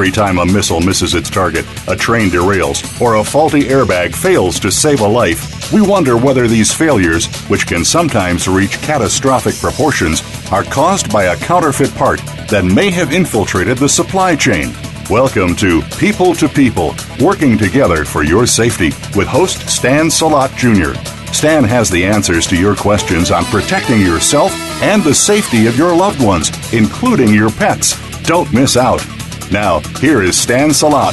[0.00, 4.58] Every time a missile misses its target, a train derails, or a faulty airbag fails
[4.60, 10.22] to save a life, we wonder whether these failures, which can sometimes reach catastrophic proportions,
[10.50, 12.18] are caused by a counterfeit part
[12.48, 14.72] that may have infiltrated the supply chain.
[15.10, 20.98] Welcome to People to People, working together for your safety with host Stan Salot Jr.
[21.34, 24.50] Stan has the answers to your questions on protecting yourself
[24.82, 28.00] and the safety of your loved ones, including your pets.
[28.22, 29.04] Don't miss out.
[29.52, 31.12] Now, here is Stan Salot.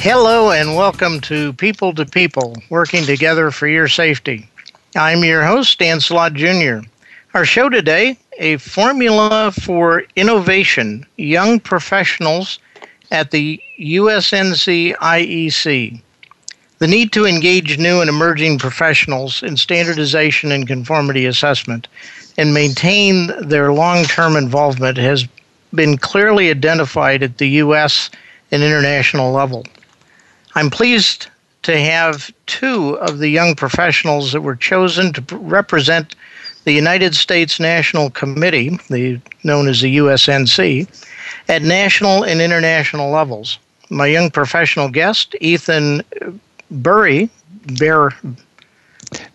[0.00, 4.50] Hello, and welcome to People to People, working together for your safety.
[4.96, 6.84] I'm your host, Stan Salot Jr.
[7.32, 12.58] Our show today a formula for innovation, young professionals
[13.12, 16.02] at the USNC IEC.
[16.80, 21.86] The need to engage new and emerging professionals in standardization and conformity assessment
[22.36, 25.28] and maintain their long term involvement has
[25.74, 28.10] been clearly identified at the U.S.
[28.50, 29.64] and international level.
[30.54, 31.28] I'm pleased
[31.62, 36.14] to have two of the young professionals that were chosen to represent
[36.64, 40.86] the United States National Committee, the, known as the USNC,
[41.48, 43.58] at national and international levels.
[43.90, 46.30] My young professional guest, Ethan uh,
[46.70, 47.30] Burry,
[47.78, 48.14] Bear,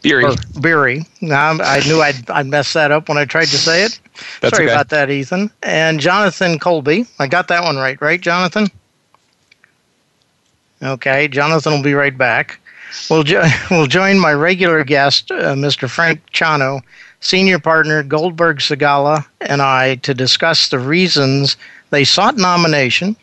[0.04, 0.36] Biery.
[0.60, 1.06] Biery.
[1.22, 4.00] Now, I knew I'd, I'd mess that up when I tried to say it.
[4.42, 4.74] That's Sorry okay.
[4.74, 5.50] about that, Ethan.
[5.64, 7.08] And Jonathan Colby.
[7.20, 8.68] I got that one right, right, Jonathan?
[10.82, 12.60] Okay, Jonathan will be right back.
[13.10, 15.90] We'll, jo- we'll join my regular guest, uh, Mr.
[15.90, 16.82] Frank Ciano,
[17.22, 21.56] senior partner Goldberg Segalla, and I to discuss the reasons
[21.90, 23.16] they sought nomination,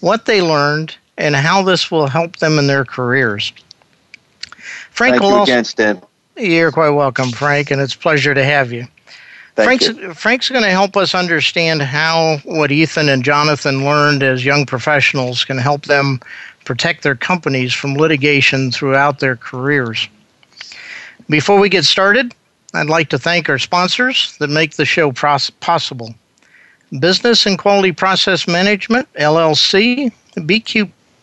[0.00, 3.52] what they learned, and how this will help them in their careers.
[4.98, 6.02] Frank Thank you again, Stan.
[6.36, 8.84] You're quite welcome, Frank, and it's a pleasure to have you.
[9.54, 10.12] Thank Frank's, you.
[10.12, 15.44] Frank's going to help us understand how what Ethan and Jonathan learned as young professionals
[15.44, 16.18] can help them
[16.64, 20.08] protect their companies from litigation throughout their careers.
[21.28, 22.34] Before we get started,
[22.74, 26.12] I'd like to thank our sponsors that make the show pros- possible.
[26.98, 30.10] Business and Quality Process Management, LLC,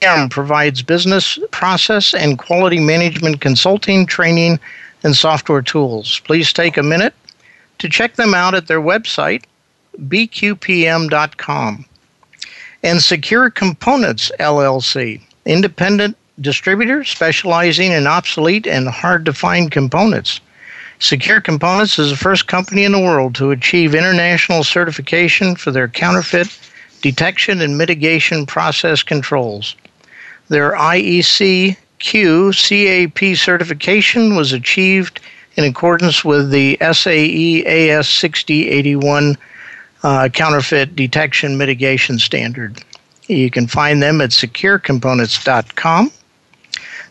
[0.06, 4.60] BQPM provides business process and quality management consulting, training,
[5.04, 6.22] and software tools.
[6.26, 7.16] Please take a minute
[7.80, 9.46] to check them out at their website,
[9.98, 11.86] bqpm.com.
[12.84, 20.40] And Secure Components LLC, independent distributor specializing in obsolete and hard to find components.
[21.00, 25.88] Secure Components is the first company in the world to achieve international certification for their
[25.88, 26.48] counterfeit
[27.02, 29.76] detection and mitigation process controls.
[30.50, 35.20] Their IEC QCAP certification was achieved
[35.56, 39.38] in accordance with the SAE AS 6081
[40.04, 42.84] uh, counterfeit detection mitigation standard.
[43.28, 46.12] You can find them at securecomponents.com.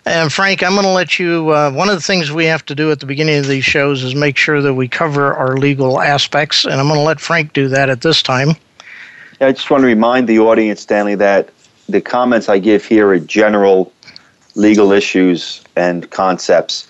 [0.04, 1.50] And Frank, I'm going to let you.
[1.50, 4.02] Uh, one of the things we have to do at the beginning of these shows
[4.02, 7.52] is make sure that we cover our legal aspects, and I'm going to let Frank
[7.52, 8.50] do that at this time.
[9.40, 11.50] I just want to remind the audience, Stanley, that
[11.88, 13.92] the comments I give here are general
[14.54, 16.88] legal issues and concepts.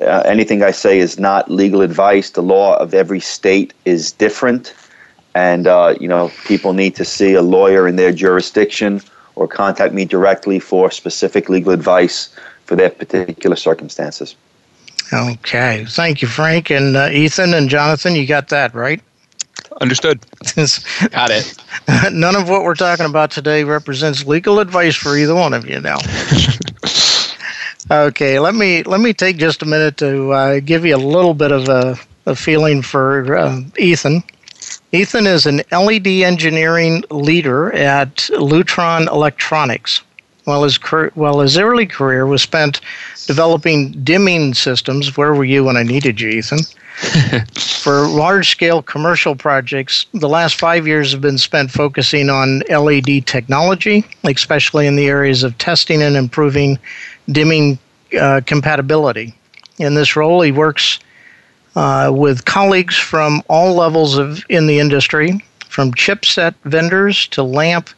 [0.00, 2.30] Uh, anything I say is not legal advice.
[2.30, 4.74] The law of every state is different,
[5.34, 9.02] and uh, you know people need to see a lawyer in their jurisdiction
[9.34, 12.28] or contact me directly for specific legal advice
[12.64, 14.36] for their particular circumstances.
[15.12, 15.86] Okay.
[15.88, 16.70] Thank you, Frank.
[16.70, 19.00] And uh, Ethan and Jonathan, you got that, right?
[19.80, 20.20] Understood.
[21.10, 21.54] Got it.
[22.12, 25.80] None of what we're talking about today represents legal advice for either one of you
[25.80, 25.98] now.
[27.90, 31.34] okay, let me let me take just a minute to uh, give you a little
[31.34, 34.22] bit of a, a feeling for uh, Ethan.
[34.92, 40.02] Ethan is an LED engineering leader at Lutron Electronics.
[40.44, 40.76] While his,
[41.14, 42.80] while his early career was spent
[43.26, 46.60] developing dimming systems, where were you when I needed you, Ethan?
[47.82, 53.26] For large scale commercial projects, the last five years have been spent focusing on LED
[53.26, 56.78] technology, especially in the areas of testing and improving
[57.30, 57.78] dimming
[58.18, 59.34] uh, compatibility.
[59.78, 60.98] In this role, he works
[61.76, 67.90] uh, with colleagues from all levels of in the industry, from chipset vendors to lamp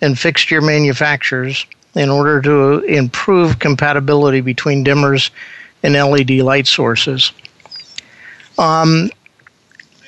[0.00, 5.30] and fixture manufacturers, in order to improve compatibility between dimmers
[5.82, 7.32] and LED light sources.
[8.58, 9.10] Um,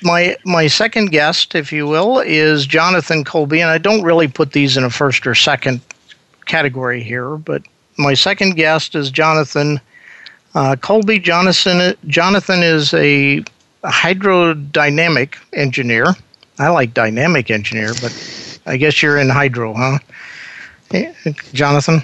[0.02, 4.52] my my second guest, if you will, is Jonathan Colby, and I don't really put
[4.52, 5.80] these in a first or second
[6.44, 7.62] category here, but
[7.98, 9.80] my second guest is Jonathan
[10.54, 11.18] uh, Colby.
[11.18, 13.42] Jonathan Jonathan is a
[13.84, 16.14] hydrodynamic engineer.
[16.58, 19.98] I like dynamic engineer, but I guess you're in hydro, huh?
[21.52, 22.02] Jonathan?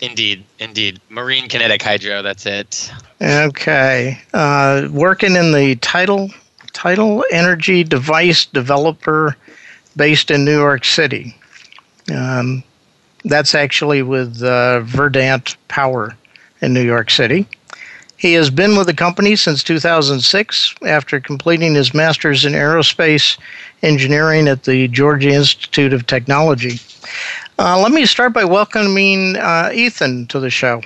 [0.00, 1.00] Indeed, indeed.
[1.10, 2.90] Marine kinetic hydro, that's it.
[3.20, 4.18] Okay.
[4.32, 6.30] Uh, working in the Tidal
[6.72, 9.36] Tidal Energy Device Developer
[9.96, 11.36] based in New York City.
[12.14, 12.62] Um,
[13.24, 16.16] that's actually with uh, Verdant Power
[16.60, 17.46] in New York City.
[18.16, 23.38] He has been with the company since 2006 after completing his master's in aerospace
[23.82, 26.78] engineering at the Georgia Institute of Technology.
[27.58, 30.82] Uh, let me start by welcoming uh, Ethan to the show.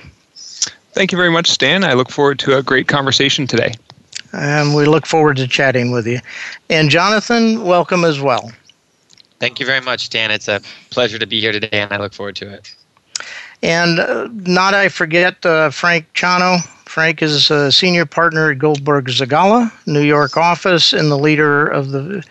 [0.93, 1.83] Thank you very much, Stan.
[1.83, 3.73] I look forward to a great conversation today.
[4.31, 6.19] And we look forward to chatting with you.
[6.69, 8.51] And Jonathan, welcome as well.
[9.39, 10.31] Thank you very much, Dan.
[10.31, 12.73] It's a pleasure to be here today, and I look forward to it.
[13.61, 16.61] And uh, not I forget uh, Frank Ciano.
[16.85, 21.91] Frank is a senior partner at Goldberg Segalla, New York office, and the leader of
[21.91, 22.23] the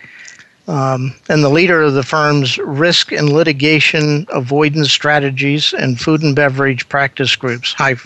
[0.66, 6.34] um, and the leader of the firm's risk and litigation avoidance strategies and food and
[6.34, 7.74] beverage practice groups.
[7.74, 7.96] Hi,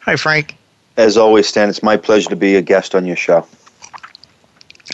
[0.00, 0.54] hi, Frank.
[0.98, 3.46] As always, Stan, it's my pleasure to be a guest on your show.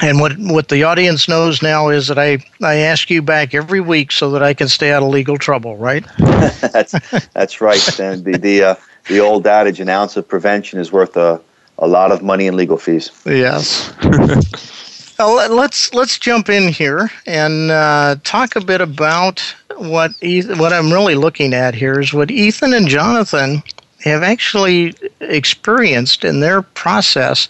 [0.02, 3.80] And what what the audience knows now is that I, I ask you back every
[3.80, 6.04] week so that I can stay out of legal trouble, right?
[6.18, 6.94] that's
[7.30, 8.22] that's right, Stan.
[8.22, 8.74] The the uh,
[9.08, 11.40] the old adage, an ounce of prevention is worth a,
[11.78, 13.10] a lot of money in legal fees.
[13.24, 13.92] Yes.
[15.18, 19.40] well, let's let's jump in here and uh, talk a bit about
[19.76, 23.62] what Ethan, what I'm really looking at here is what Ethan and Jonathan
[24.04, 27.48] have actually experienced in their process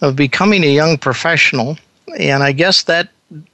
[0.00, 1.76] of becoming a young professional,
[2.18, 3.08] and I guess that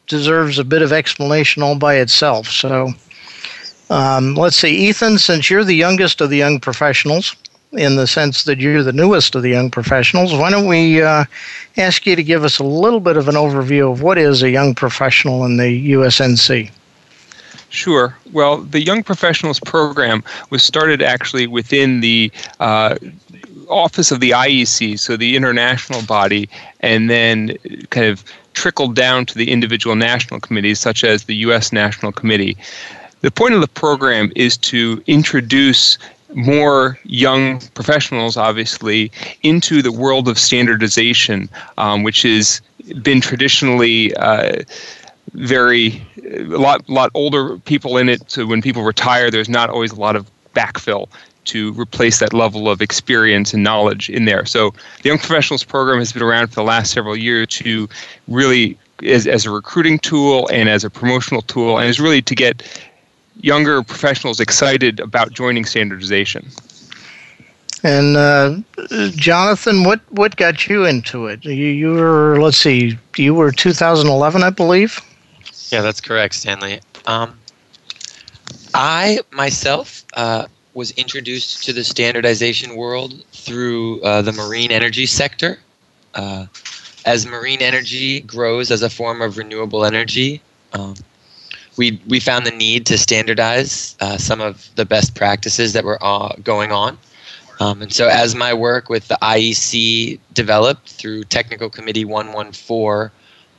[0.07, 2.49] deserves a bit of explanation all by itself.
[2.49, 2.93] So
[3.91, 7.37] um, let's see, Ethan, since you're the youngest of the young professionals,
[7.73, 11.25] in the sense that you're the newest of the young professionals, why don't we uh,
[11.77, 14.51] ask you to give us a little bit of an overview of what is a
[14.51, 16.71] young professional in the USNC?
[17.71, 18.17] Sure.
[18.33, 22.31] Well, the Young Professionals Program was started actually within the
[22.61, 22.97] uh,
[23.69, 26.49] office of the IEC, so the international body,
[26.81, 27.57] and then
[27.91, 28.25] kind of
[28.55, 31.73] trickled down to the individual national committees, such as the U.S.
[31.73, 32.57] National Committee.
[33.21, 35.99] The point of the program is to introduce
[36.35, 39.11] more young professionals, obviously,
[39.43, 42.61] into the world of standardization, um, which has
[43.03, 44.63] been traditionally uh,
[45.33, 48.31] very a lot lot older people in it.
[48.31, 51.09] So when people retire, there's not always a lot of backfill
[51.45, 54.47] to replace that level of experience and knowledge in there.
[54.47, 54.71] So
[55.03, 57.89] the Young Professionals Program has been around for the last several years to
[58.29, 62.35] really as, as a recruiting tool and as a promotional tool, and is really to
[62.35, 62.63] get
[63.41, 66.49] younger professionals excited about joining standardization.
[67.83, 68.57] And uh,
[69.11, 71.45] Jonathan, what, what got you into it?
[71.45, 75.01] You, you were, let's see, you were 2011, I believe?
[75.71, 76.81] Yeah, that's correct, Stanley.
[77.07, 77.39] Um,
[78.73, 85.59] I myself uh, was introduced to the standardization world through uh, the marine energy sector.
[86.15, 86.47] Uh,
[87.07, 90.41] as marine energy grows as a form of renewable energy,
[90.73, 90.95] um,
[91.77, 95.99] we we found the need to standardize uh, some of the best practices that were
[96.03, 96.99] uh, going on.
[97.61, 103.11] Um, and so, as my work with the IEC developed through Technical Committee 114,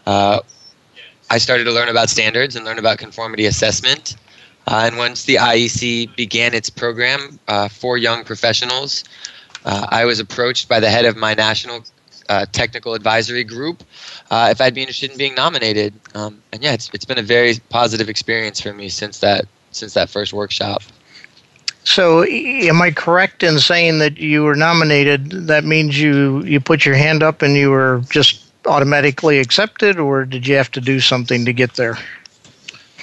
[0.06, 0.40] uh,
[1.30, 4.16] I started to learn about standards and learn about conformity assessment.
[4.68, 9.04] Uh, and once the IEC began its program uh, for young professionals,
[9.66, 11.84] uh, I was approached by the head of my national
[12.30, 13.84] uh, technical advisory group
[14.32, 15.94] uh, if I'd be interested in being nominated.
[16.16, 19.94] Um, and yeah, it's, it's been a very positive experience for me since that since
[19.94, 20.82] that first workshop.
[21.84, 25.30] So, am I correct in saying that you were nominated?
[25.48, 30.26] That means you you put your hand up and you were just automatically accepted, or
[30.26, 31.98] did you have to do something to get there?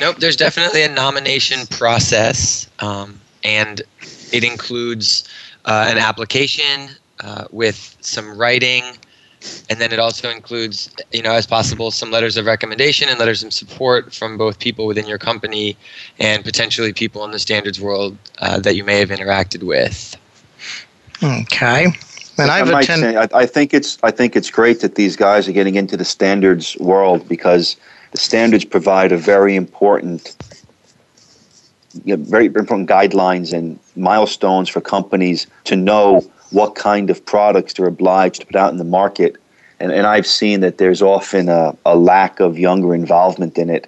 [0.02, 0.16] Nope.
[0.16, 3.82] There's definitely a nomination process, um, and
[4.32, 5.28] it includes
[5.64, 6.88] uh, an application
[7.20, 8.82] uh, with some writing
[9.70, 13.42] and then it also includes you know as possible some letters of recommendation and letters
[13.42, 15.76] of support from both people within your company
[16.18, 20.16] and potentially people in the standards world uh, that you may have interacted with
[21.22, 21.86] okay
[22.38, 25.16] and I've I, attended- say, I, I think it's I think it's great that these
[25.16, 27.76] guys are getting into the standards world because
[28.12, 30.36] the standards provide a very important
[32.04, 37.74] you know, very important guidelines and milestones for companies to know what kind of products
[37.74, 39.36] they're obliged to put out in the market.
[39.78, 43.86] And, and I've seen that there's often a, a lack of younger involvement in it.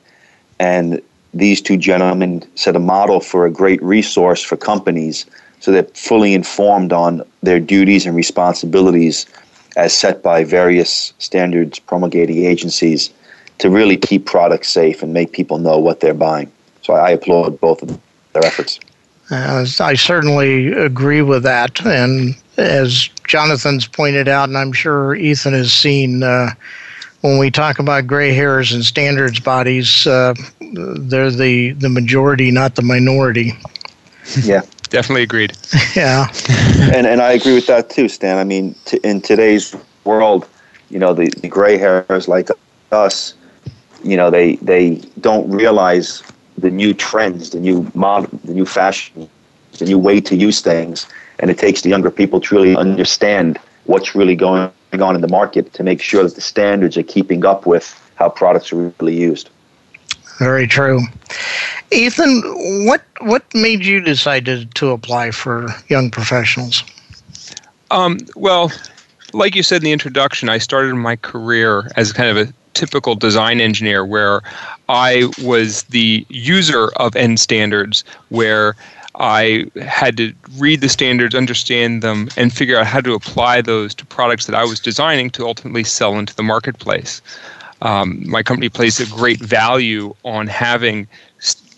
[0.59, 1.01] And
[1.33, 5.27] these two gentlemen set a model for a great resource for companies
[5.61, 9.25] so they're fully informed on their duties and responsibilities
[9.79, 13.11] as set by various standards promulgating agencies
[13.59, 16.51] to really keep products safe and make people know what they're buying.
[16.83, 17.99] So I applaud both of
[18.33, 18.81] their efforts.
[19.31, 21.85] Uh, I certainly agree with that.
[21.87, 26.51] And as Jonathan's pointed out, and I'm sure Ethan has seen, uh,
[27.23, 32.75] when we talk about gray hairs and standards bodies, uh, they're the, the majority, not
[32.75, 33.53] the minority.
[34.43, 34.61] Yeah.
[34.91, 35.57] Definitely agreed.
[35.97, 36.29] yeah.
[36.95, 38.37] and, and I agree with that too, Stan.
[38.37, 40.47] I mean, t- in today's world,
[40.91, 42.49] you know, the, the gray hairs like
[42.93, 43.35] us,
[44.05, 46.23] you know, they, they don't realize
[46.59, 49.29] the new trends, the new model, the new fashion,
[49.79, 51.07] the new way to use things,
[51.41, 55.29] and it takes the younger people to really understand what's really going on in the
[55.29, 59.17] market to make sure that the standards are keeping up with how products are really
[59.17, 59.51] used.
[60.39, 61.01] Very true.
[61.91, 62.43] Ethan,
[62.87, 66.83] what what made you decide to, to apply for young professionals?
[67.91, 68.73] Um, well,
[69.33, 73.15] like you said in the introduction, I started my career as kind of a typical
[73.15, 74.43] design engineer where
[74.89, 78.77] I was the user of N standards, where
[79.17, 83.95] I had to read the standards, understand them, and figure out how to apply those
[83.95, 87.23] to products that I was designing to ultimately sell into the marketplace.
[87.83, 91.07] Um, my company places a great value on having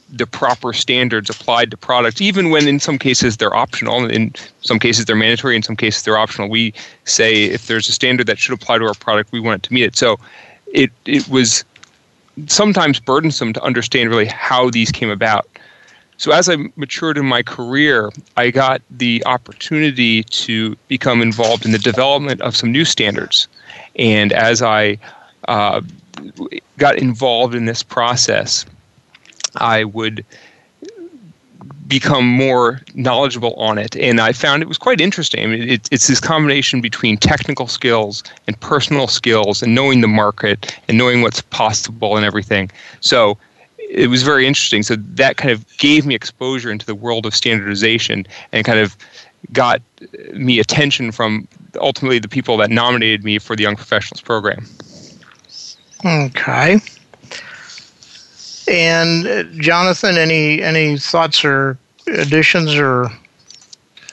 [0.09, 4.09] the proper standards applied to products, even when in some cases they're optional.
[4.09, 5.57] In some cases they're mandatory.
[5.57, 6.49] In some cases they're optional.
[6.49, 6.73] We
[7.05, 9.75] say if there's a standard that should apply to our product, we want it to
[9.75, 9.97] meet it.
[9.97, 10.19] So
[10.77, 11.65] it it was
[12.47, 15.49] sometimes burdensome to understand really how these came about.
[16.19, 21.73] So as I matured in my career, I got the opportunity to become involved in
[21.73, 23.49] the development of some new standards.
[23.97, 24.99] And as I
[25.49, 25.81] uh,
[26.79, 28.65] got involved in this process,
[29.57, 30.25] I would
[31.87, 33.97] become more knowledgeable on it.
[33.97, 35.53] And I found it was quite interesting.
[35.53, 40.99] It, it's this combination between technical skills and personal skills and knowing the market and
[40.99, 42.71] knowing what's possible and everything.
[43.01, 43.39] So
[43.79, 44.83] it was very interesting.
[44.83, 48.97] So that kind of gave me exposure into the world of standardization and kind of
[49.53, 49.81] got
[50.33, 51.47] me attention from
[51.81, 54.67] ultimately the people that nominated me for the Young Professionals program.
[56.05, 56.81] Okay.
[58.69, 63.11] And uh, Jonathan, any any thoughts or additions or?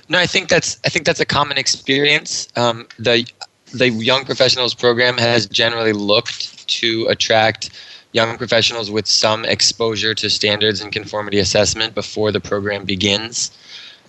[0.09, 2.47] No, I think that's I think that's a common experience.
[2.55, 3.25] Um, the
[3.73, 7.71] the young professionals program has generally looked to attract
[8.11, 13.51] young professionals with some exposure to standards and conformity assessment before the program begins.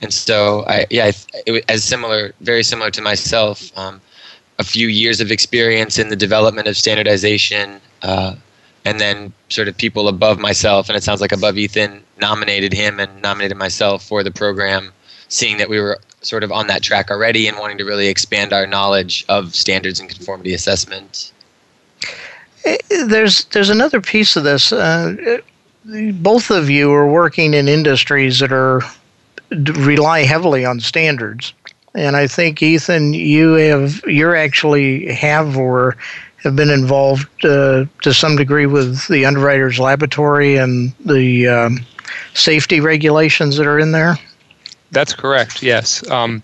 [0.02, 1.12] And so, I yeah,
[1.46, 3.76] it, as similar, very similar to myself.
[3.78, 4.00] Um,
[4.58, 8.36] a few years of experience in the development of standardization, uh,
[8.84, 13.00] and then sort of people above myself, and it sounds like above Ethan nominated him
[13.00, 14.92] and nominated myself for the program,
[15.28, 18.52] seeing that we were sort of on that track already and wanting to really expand
[18.52, 21.32] our knowledge of standards and conformity assessment.
[22.64, 22.76] Eh,
[23.06, 24.72] there's there's another piece of this.
[24.72, 25.38] Uh,
[26.14, 28.80] both of you are working in industries that are
[29.50, 31.52] rely heavily on standards
[31.94, 35.96] and I think Ethan, you have you're actually have or
[36.44, 41.80] have been involved uh, to some degree with the underwriters laboratory and the um,
[42.34, 44.16] safety regulations that are in there.
[44.92, 45.62] That's correct.
[45.62, 46.08] Yes.
[46.10, 46.42] Um,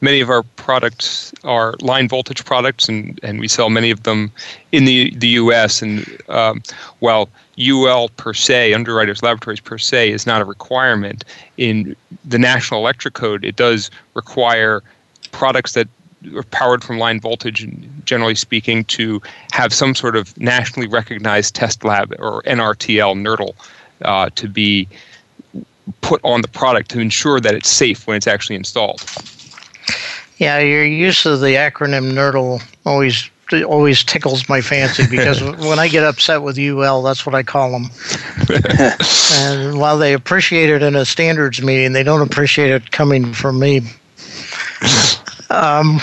[0.00, 4.32] many of our products are line voltage products, and, and we sell many of them
[4.72, 5.82] in the, the U.S.
[5.82, 6.62] And um,
[6.98, 7.28] while
[7.58, 11.24] UL per se, Underwriters Laboratories per se, is not a requirement
[11.56, 11.94] in
[12.24, 14.82] the National Electric Code, it does require
[15.30, 15.88] products that
[16.34, 17.68] are powered from line voltage,
[18.04, 19.20] generally speaking, to
[19.52, 23.54] have some sort of nationally recognized test lab or NRTL, NRTL,
[24.04, 24.88] uh, to be
[26.00, 29.04] put on the product to ensure that it's safe when it's actually installed.
[30.38, 33.30] Yeah, your use of the acronym NRTL always
[33.62, 37.72] always tickles my fancy because when I get upset with UL, that's what I call
[37.72, 37.90] them.
[39.34, 43.58] and while they appreciate it in a standards meeting, they don't appreciate it coming from
[43.58, 43.82] me.
[45.52, 46.00] Um,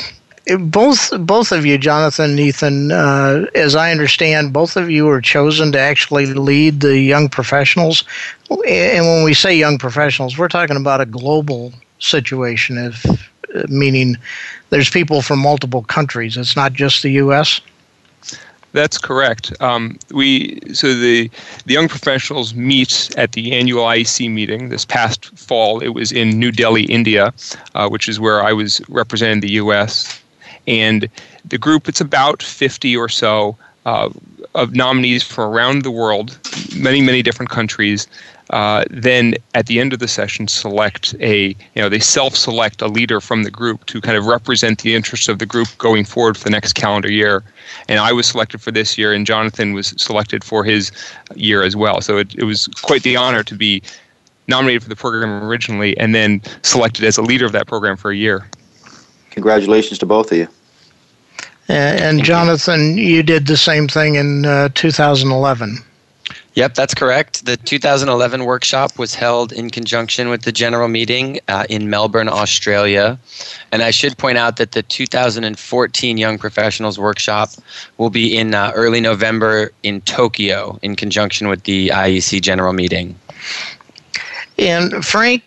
[0.58, 5.72] both both of you, Jonathan Ethan, uh, as I understand, both of you were chosen
[5.74, 8.03] to actually lead the young professionals.
[8.50, 13.06] And when we say young professionals, we're talking about a global situation, if,
[13.70, 14.18] meaning
[14.70, 16.38] there's people from multiple countries.
[16.38, 17.62] It's not just the U.S.
[18.72, 19.60] That's correct.
[19.62, 21.30] Um, we so the
[21.66, 25.80] the young professionals meet at the annual IEC meeting this past fall.
[25.80, 27.34] It was in New Delhi, India,
[27.74, 30.22] uh, which is where I was representing the U.S.
[30.68, 31.10] And
[31.46, 34.10] the group it's about 50 or so uh,
[34.54, 36.38] of nominees from around the world,
[36.76, 38.08] many many different countries,
[38.50, 42.88] uh, then at the end of the session select a you know they self-select a
[42.88, 46.36] leader from the group to kind of represent the interests of the group going forward
[46.36, 47.44] for the next calendar year.
[47.88, 50.91] And i was selected for this year and jonathan was selected for his
[51.36, 52.01] year as well.
[52.01, 53.84] So it, it was quite the honor to be
[54.48, 58.10] nominated for the program originally and then selected as a leader of that program for
[58.10, 58.48] a year.
[59.29, 60.48] Congratulations to both of you.
[61.68, 65.84] And jonathan you did the same thing in uh, 2011
[66.60, 67.46] Yep, that's correct.
[67.46, 73.18] The 2011 workshop was held in conjunction with the general meeting uh, in Melbourne, Australia.
[73.72, 77.51] And I should point out that the 2014 Young Professionals workshop
[77.98, 83.16] will be in uh, early November in Tokyo in conjunction with the IEC general meeting.
[84.58, 85.44] And Frank,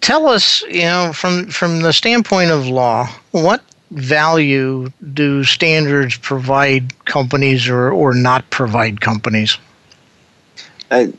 [0.00, 7.04] tell us, you know, from from the standpoint of law, what value do standards provide
[7.04, 9.58] companies or, or not provide companies?
[10.90, 11.12] I,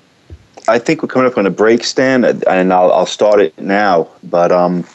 [0.67, 4.07] I think we're coming up on a break, Stan, and I'll, I'll start it now.
[4.23, 4.85] But um,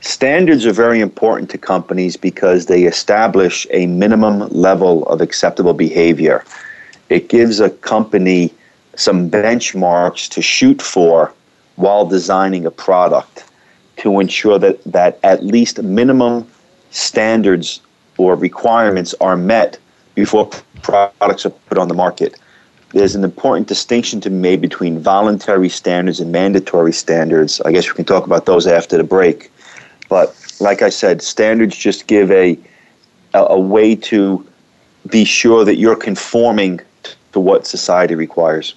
[0.00, 6.44] standards are very important to companies because they establish a minimum level of acceptable behavior.
[7.08, 8.52] It gives a company
[8.96, 11.32] some benchmarks to shoot for
[11.76, 13.44] while designing a product
[13.98, 16.46] to ensure that, that at least minimum
[16.90, 17.80] standards
[18.16, 19.78] or requirements are met
[20.14, 20.50] before
[20.82, 22.38] products are put on the market
[22.92, 27.60] there's an important distinction to be made between voluntary standards and mandatory standards.
[27.62, 29.50] I guess we can talk about those after the break.
[30.08, 32.58] But like I said, standards just give a,
[33.34, 34.46] a, a way to
[35.10, 36.80] be sure that you're conforming
[37.32, 38.74] to what society requires.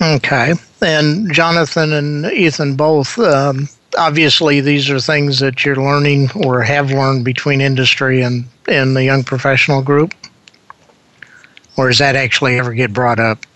[0.00, 0.54] Okay.
[0.80, 3.68] And Jonathan and Ethan both, um,
[3.98, 9.04] obviously, these are things that you're learning or have learned between industry and, and the
[9.04, 10.14] young professional group
[11.78, 13.46] or does that actually ever get brought up?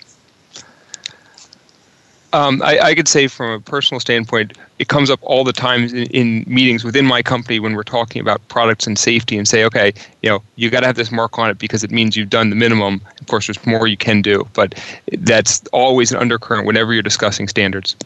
[2.32, 5.82] Um, I, I, could say from a personal standpoint, it comes up all the time
[5.84, 9.64] in, in, meetings within my company when we're talking about products and safety and say,
[9.64, 12.30] okay, you know, you got to have this mark on it because it means you've
[12.30, 13.02] done the minimum.
[13.20, 14.82] Of course, there's more you can do, but
[15.18, 17.96] that's always an undercurrent whenever you're discussing standards.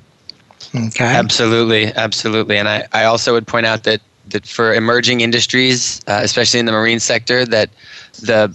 [0.75, 1.05] Okay.
[1.05, 2.57] Absolutely, absolutely.
[2.57, 4.01] And I, I also would point out that,
[4.31, 7.71] that for emerging industries, uh, especially in the marine sector, that
[8.23, 8.53] the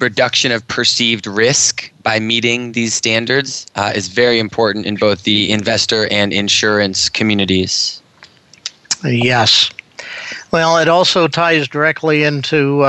[0.00, 5.50] reduction of perceived risk by meeting these standards uh, is very important in both the
[5.52, 8.02] investor and insurance communities.
[9.04, 9.70] Yes.
[10.50, 12.84] Well, it also ties directly into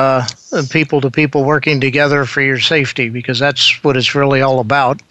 [0.69, 5.01] people to people working together for your safety because that's what it's really all about.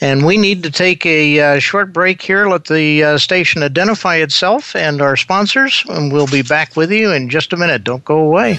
[0.00, 4.16] And we need to take a uh, short break here, let the uh, station identify
[4.16, 7.84] itself and our sponsors, and we'll be back with you in just a minute.
[7.84, 8.58] Don't go away.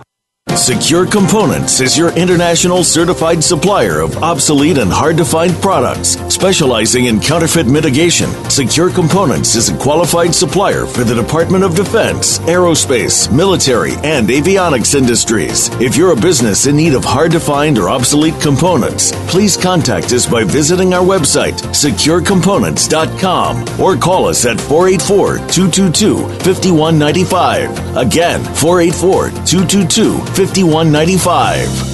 [0.55, 6.17] Secure Components is your international certified supplier of obsolete and hard to find products.
[6.31, 12.37] Specializing in counterfeit mitigation, Secure Components is a qualified supplier for the Department of Defense,
[12.39, 15.69] aerospace, military, and avionics industries.
[15.81, 20.11] If you're a business in need of hard to find or obsolete components, please contact
[20.11, 27.97] us by visiting our website, securecomponents.com, or call us at 484 222 5195.
[27.97, 30.40] Again, 484 222 5195.
[30.47, 31.90] 5195.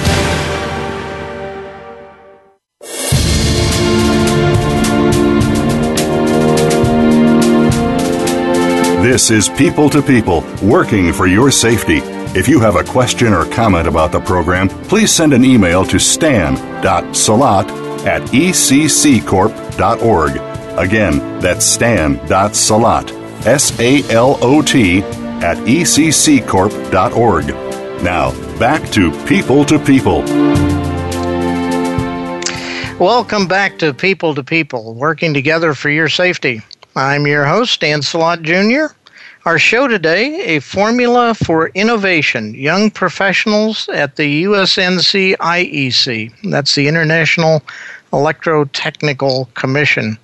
[9.08, 12.02] This is People to People, working for your safety.
[12.36, 15.98] If you have a question or comment about the program, please send an email to
[15.98, 17.68] stan.salot
[18.06, 20.32] at ecccorp.org.
[20.78, 23.12] Again, that's stan.salot,
[23.46, 27.48] S A L O T, at ecccorp.org.
[28.04, 30.22] Now, back to People to People.
[33.00, 36.62] Welcome back to People to People, working together for your safety.
[36.96, 38.94] I'm your host, Dan Salot Jr.
[39.48, 46.34] Our show today, a formula for innovation, young professionals at the USNC IEC.
[46.52, 47.64] That's the International
[48.12, 50.18] Electrotechnical Commission.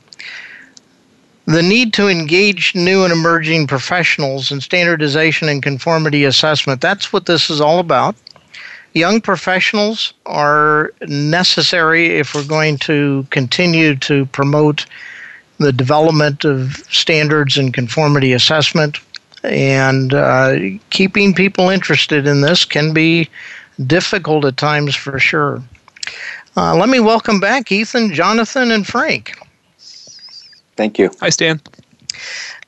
[1.46, 6.82] The need to engage new and emerging professionals in standardization and conformity assessment.
[6.82, 8.18] That's what this is all about.
[8.94, 14.86] Young professionals are necessary if we're going to continue to promote
[15.60, 19.00] the development of standards and conformity assessment.
[19.44, 20.56] And uh,
[20.90, 23.30] keeping people interested in this can be
[23.86, 25.62] difficult at times for sure.
[26.56, 29.38] Uh, let me welcome back Ethan, Jonathan, and Frank.
[30.76, 31.12] Thank you.
[31.20, 31.62] Hi, Stan.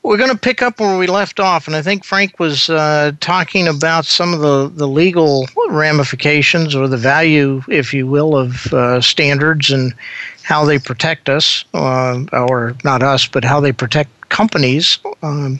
[0.04, 3.14] We're going to pick up where we left off, and I think Frank was uh,
[3.22, 8.72] talking about some of the, the legal ramifications or the value, if you will, of
[8.72, 9.96] uh, standards and
[10.44, 15.00] how they protect us, uh, or not us, but how they protect companies.
[15.24, 15.60] Um,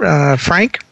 [0.00, 0.84] uh, Frank?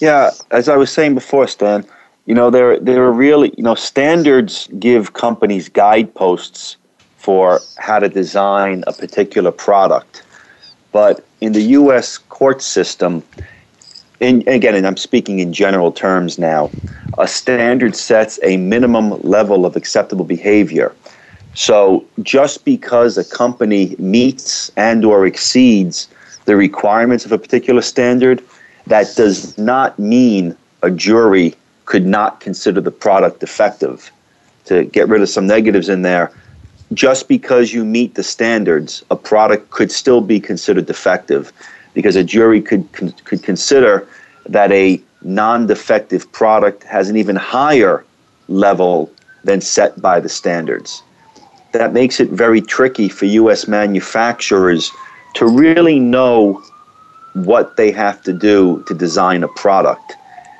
[0.00, 1.84] Yeah, as I was saying before, Stan,
[2.26, 6.76] you know, there there are really, you know, standards give companies guideposts
[7.16, 10.22] for how to design a particular product.
[10.92, 12.18] But in the U.S.
[12.18, 13.22] court system,
[14.20, 16.70] and again, and I'm speaking in general terms now,
[17.18, 20.94] a standard sets a minimum level of acceptable behavior.
[21.54, 26.08] So just because a company meets and or exceeds
[26.48, 28.42] the requirements of a particular standard,
[28.86, 34.10] that does not mean a jury could not consider the product defective.
[34.64, 36.32] To get rid of some negatives in there,
[36.94, 41.52] just because you meet the standards, a product could still be considered defective
[41.92, 44.08] because a jury could, could consider
[44.46, 48.06] that a non defective product has an even higher
[48.48, 49.12] level
[49.44, 51.02] than set by the standards.
[51.72, 53.68] That makes it very tricky for U.S.
[53.68, 54.90] manufacturers
[55.34, 56.62] to really know
[57.34, 60.14] what they have to do to design a product.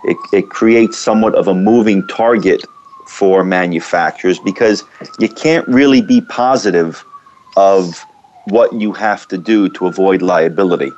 [0.04, 2.64] It, it creates somewhat of a moving target
[3.06, 4.84] for manufacturers because
[5.18, 7.04] you can't really be positive
[7.56, 8.04] of
[8.44, 10.92] what you have to do to avoid liability.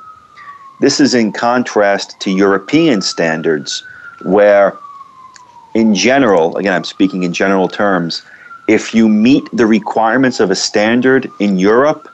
[0.79, 3.83] This is in contrast to European standards,
[4.23, 4.77] where,
[5.73, 8.23] in general, again, I'm speaking in general terms,
[8.67, 12.07] if you meet the requirements of a standard in Europe,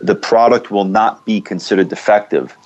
[0.00, 2.56] the product will not be considered defective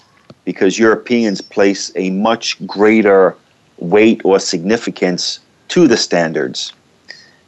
[0.45, 3.37] because Europeans place a much greater
[3.79, 6.73] weight or significance to the standards.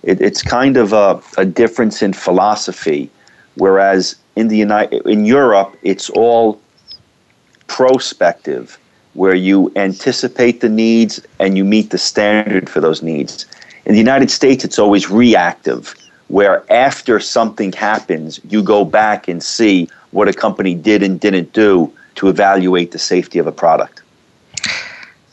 [0.02, 3.10] It, it's kind of a, a difference in philosophy,
[3.56, 6.60] whereas in the United, in Europe, it's all
[7.66, 8.78] prospective,
[9.14, 13.46] where you anticipate the needs and you meet the standard for those needs.
[13.84, 15.94] In the United States, it's always reactive,
[16.32, 21.52] where after something happens, you go back and see what a company did and didn't
[21.52, 24.00] do to evaluate the safety of a product.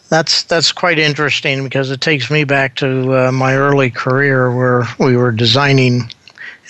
[0.09, 4.83] That's that's quite interesting because it takes me back to uh, my early career where
[4.99, 6.11] we were designing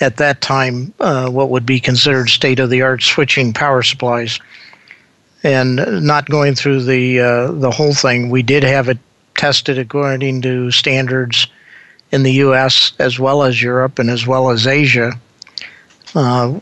[0.00, 4.38] at that time uh, what would be considered state of the art switching power supplies,
[5.42, 8.30] and not going through the uh, the whole thing.
[8.30, 8.98] We did have it
[9.34, 11.48] tested according to standards
[12.12, 12.92] in the U.S.
[12.98, 15.12] as well as Europe and as well as Asia.
[16.14, 16.58] Uh,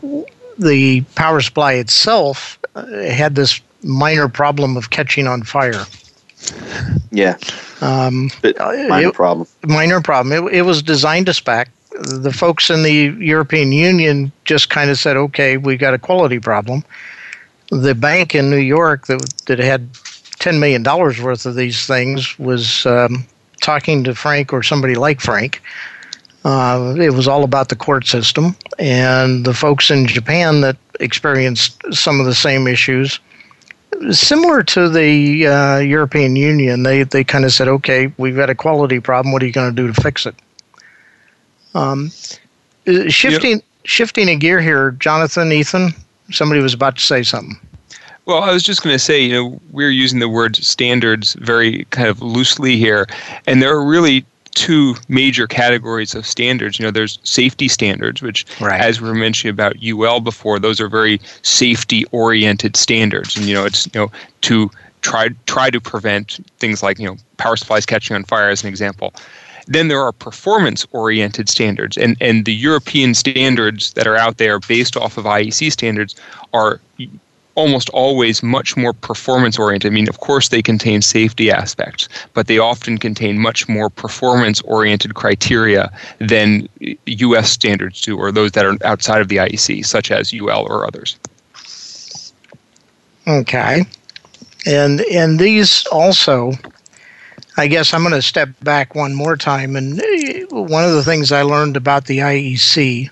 [0.57, 5.85] the power supply itself uh, had this minor problem of catching on fire.
[7.11, 7.37] Yeah.
[7.81, 9.47] Um, minor it, problem.
[9.65, 10.47] Minor problem.
[10.47, 11.69] It, it was designed to spec.
[11.91, 16.39] The folks in the European Union just kind of said, okay, we got a quality
[16.39, 16.83] problem.
[17.71, 22.85] The bank in New York that, that had $10 million worth of these things was
[22.85, 23.25] um,
[23.59, 25.61] talking to Frank or somebody like Frank.
[26.45, 28.55] Uh, it was all about the court system.
[28.77, 33.19] And the folks in Japan that experienced some of the same issues
[34.11, 38.55] similar to the uh, European Union, they, they kind of said, okay, we've got a
[38.55, 39.31] quality problem.
[39.31, 40.35] What are you going to do to fix it?
[41.75, 42.11] Um,
[42.87, 43.63] uh, shifting, yep.
[43.83, 45.93] shifting a gear here, Jonathan, Ethan,
[46.31, 47.59] somebody was about to say something.
[48.25, 51.85] Well, I was just going to say, you know, we're using the word standards very
[51.85, 53.07] kind of loosely here,
[53.47, 54.25] and there are really
[54.59, 56.79] two major categories of standards.
[56.79, 58.81] You know, there's safety standards, which, right.
[58.81, 63.65] as we were mentioning about UL before, those are very safety-oriented standards, and you know,
[63.65, 64.69] it's you know to
[65.01, 68.69] try try to prevent things like you know power supplies catching on fire, as an
[68.69, 69.13] example.
[69.67, 74.97] Then there are performance-oriented standards, and and the European standards that are out there based
[74.97, 76.15] off of IEC standards
[76.53, 76.79] are
[77.59, 79.91] almost always much more performance oriented.
[79.91, 84.61] I mean, of course, they contain safety aspects, but they often contain much more performance
[84.61, 86.69] oriented criteria than
[87.05, 90.87] US standards do, or those that are outside of the IEC, such as UL or
[90.87, 91.17] others.
[93.27, 93.83] Okay.
[94.65, 96.53] And and these also
[97.57, 99.75] I guess I'm going to step back one more time.
[99.75, 100.01] And
[100.49, 103.09] one of the things I learned about the IEC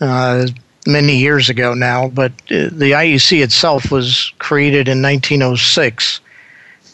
[0.00, 0.46] uh,
[0.86, 6.20] many years ago now, but uh, the IEC itself was created in 1906.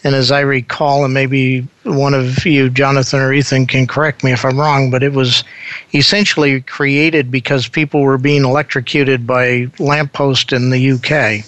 [0.03, 4.33] And as I recall, and maybe one of you, Jonathan or Ethan, can correct me
[4.33, 5.45] if I'm wrong, but it was
[5.93, 11.45] essentially created because people were being electrocuted by lampposts in the UK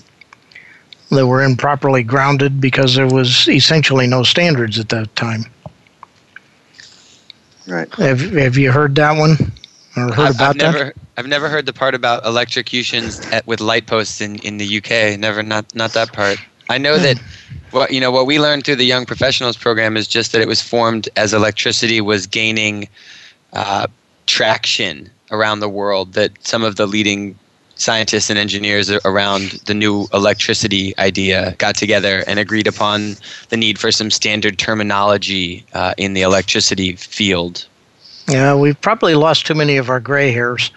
[1.09, 5.45] that were improperly grounded because there was essentially no standards at that time.
[7.67, 7.93] Right.
[7.95, 9.37] Have, have you heard that one?
[9.95, 10.95] Heard I've, about I've never, that?
[11.19, 15.19] I've never heard the part about electrocutions at, with light posts in, in the UK.
[15.19, 16.39] Never, not not that part.
[16.71, 17.19] I know that
[17.73, 20.49] what you know what we learned through the Young Professionals program is just that it
[20.49, 22.89] was formed as electricity was gaining
[23.53, 23.87] uh,
[24.27, 26.15] traction around the world.
[26.15, 27.39] That some of the leading
[27.75, 33.17] scientists and engineers around the new electricity idea got together and agreed upon
[33.51, 37.67] the need for some standard terminology uh, in the electricity field
[38.29, 40.71] yeah, we've probably lost too many of our gray hairs.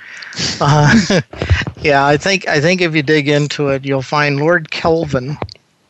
[0.59, 1.21] Uh,
[1.81, 5.37] yeah, I think I think if you dig into it, you'll find Lord Kelvin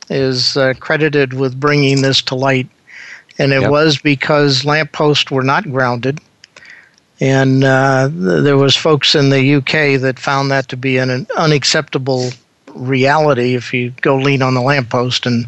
[0.09, 2.67] is uh, credited with bringing this to light,
[3.37, 3.71] and it yep.
[3.71, 6.19] was because lampposts were not grounded,
[7.19, 12.29] and uh, there was folks in the UK that found that to be an unacceptable
[12.73, 13.55] reality.
[13.55, 15.47] If you go lean on the lamppost and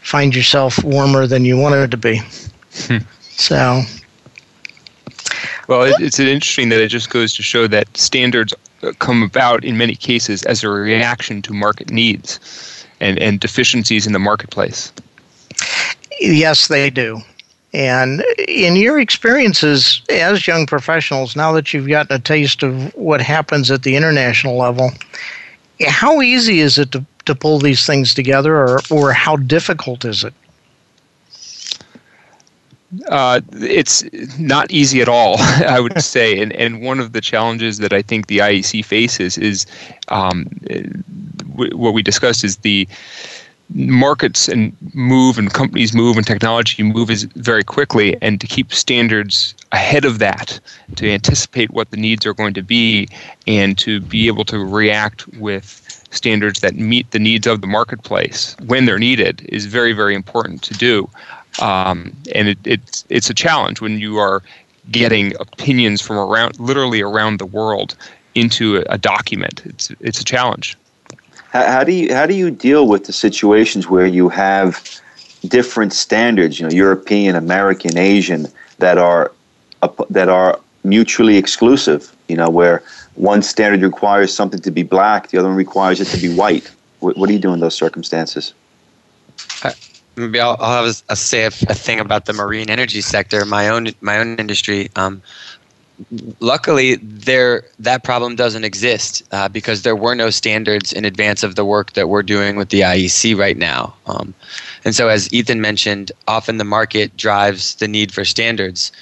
[0.00, 2.22] find yourself warmer than you wanted to be,
[2.72, 2.98] hmm.
[3.20, 3.82] so
[5.70, 8.52] well, it's interesting that it just goes to show that standards
[8.82, 14.04] uh, come about in many cases as a reaction to market needs and, and deficiencies
[14.04, 14.92] in the marketplace.
[16.20, 17.20] Yes, they do.
[17.72, 23.22] And in your experiences as young professionals, now that you've gotten a taste of what
[23.22, 24.90] happens at the international level,
[25.86, 30.24] how easy is it to, to pull these things together, or, or how difficult is
[30.24, 30.34] it?
[33.08, 34.04] Uh, it's
[34.38, 36.40] not easy at all, I would say.
[36.40, 39.66] And, and one of the challenges that I think the IEC faces is
[40.08, 40.44] um,
[41.54, 42.88] w- what we discussed is the
[43.72, 48.72] markets and move and companies move and technology move is very quickly and to keep
[48.72, 50.58] standards ahead of that
[50.96, 53.08] to anticipate what the needs are going to be
[53.46, 58.56] and to be able to react with standards that meet the needs of the marketplace
[58.66, 61.08] when they're needed is very very important to do
[61.58, 64.42] um, and it, it's it's a challenge when you are
[64.90, 67.96] getting opinions from around literally around the world
[68.34, 69.62] into a, a document.
[69.64, 70.76] It's it's a challenge.
[71.52, 75.00] How, how, do you how do you deal with the situations where you have
[75.48, 76.60] different standards?
[76.60, 78.46] You know, European, American, Asian
[78.78, 79.32] that are
[80.10, 82.14] that are mutually exclusive.
[82.28, 82.82] You know, where
[83.16, 86.70] one standard requires something to be black, the other one requires it to be white.
[87.00, 88.54] What, what do you do in those circumstances?
[90.20, 93.44] Maybe I'll, I'll have a, a say a, a, thing about the marine energy sector,
[93.44, 94.90] my own my own industry.
[94.96, 95.22] Um,
[96.40, 101.54] luckily, there that problem doesn't exist uh, because there were no standards in advance of
[101.54, 103.94] the work that we're doing with the IEC right now.
[104.06, 104.34] Um,
[104.84, 108.92] and so, as Ethan mentioned, often the market drives the need for standards.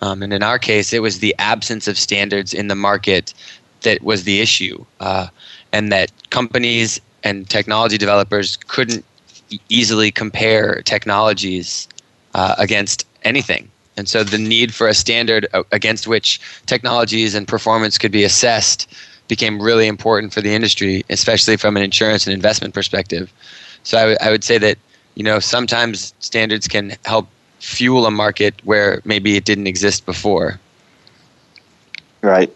[0.00, 3.34] Um, and in our case, it was the absence of standards in the market
[3.82, 5.28] that was the issue, uh,
[5.72, 9.04] and that companies and technology developers couldn't
[9.68, 11.88] easily compare technologies
[12.34, 13.70] uh, against anything.
[13.96, 18.86] And so the need for a standard against which technologies and performance could be assessed
[19.26, 23.32] became really important for the industry, especially from an insurance and investment perspective.
[23.82, 24.78] So I, w- I would say that
[25.16, 30.60] you know sometimes standards can help fuel a market where maybe it didn't exist before.
[32.22, 32.52] Right.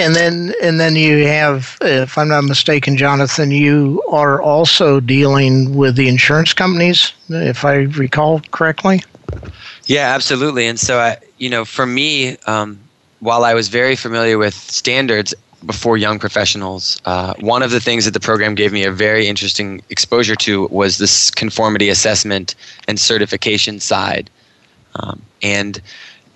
[0.00, 5.76] And then, and then you have, if I'm not mistaken, Jonathan, you are also dealing
[5.76, 9.02] with the insurance companies, if I recall correctly.
[9.84, 10.66] Yeah, absolutely.
[10.66, 12.78] And so, I, you know, for me, um,
[13.20, 15.34] while I was very familiar with standards
[15.66, 19.26] before young professionals, uh, one of the things that the program gave me a very
[19.26, 22.54] interesting exposure to was this conformity assessment
[22.88, 24.30] and certification side.
[24.94, 25.80] Um, and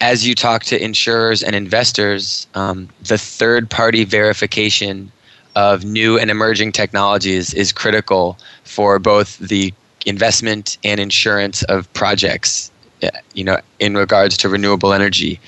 [0.04, 5.10] as you talk to insurers and investors, um, the third party verification
[5.56, 9.72] of new and emerging technologies is critical for both the
[10.04, 12.70] investment and insurance of projects
[13.02, 15.40] uh, you know in regards to renewable energy.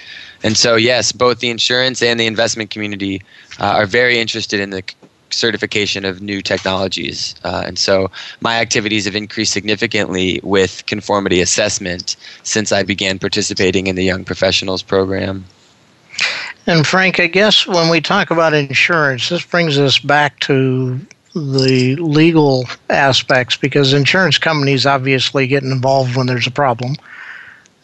[0.42, 3.21] And so yes both the insurance and the investment community
[3.61, 4.83] uh, are very interested in the
[5.30, 7.34] certification of new technologies.
[7.44, 8.10] Uh, and so
[8.40, 14.24] my activities have increased significantly with conformity assessment since I began participating in the Young
[14.24, 15.44] Professionals program.
[16.66, 20.98] And Frank, I guess when we talk about insurance, this brings us back to
[21.34, 26.96] the legal aspects because insurance companies obviously get involved when there's a problem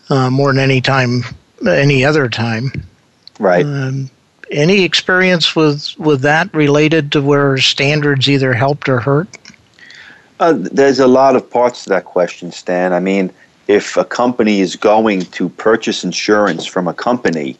[0.08, 1.22] uh, more than any time,
[1.66, 2.72] any other time.
[3.38, 3.64] Right.
[3.64, 4.10] Um,
[4.52, 9.28] any experience with with that related to where standards either helped or hurt?
[10.38, 12.92] Uh, there's a lot of parts to that question, Stan.
[12.92, 13.32] I mean,
[13.68, 17.56] if a company is going to purchase insurance from a company,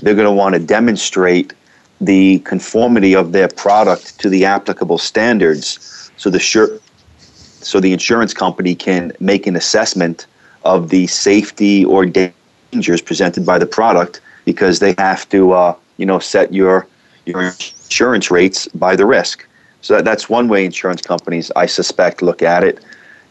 [0.00, 1.52] they're going to want to demonstrate
[2.00, 6.80] the conformity of their product to the applicable standards, so the sure,
[7.18, 10.26] so the insurance company can make an assessment
[10.64, 16.06] of the safety or dangers presented by the product because they have to uh, you
[16.06, 16.86] know set your
[17.26, 19.46] your insurance rates by the risk.
[19.80, 22.82] So that, that's one way insurance companies, I suspect, look at it.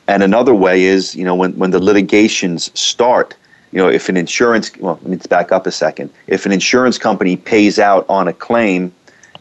[0.08, 3.36] And another way is, you know, when, when the litigations start,
[3.71, 6.12] you know, if an insurance, well, let me back up a second.
[6.28, 8.93] If an insurance company pays out on a claim,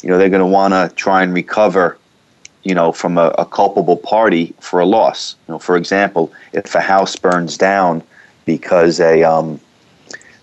[0.03, 1.99] you know, they're going to want to try and recover,
[2.63, 5.37] you know, from a, a culpable party for a loss.
[5.49, 8.03] You know, for example, if a house burns down
[8.47, 9.61] because a um,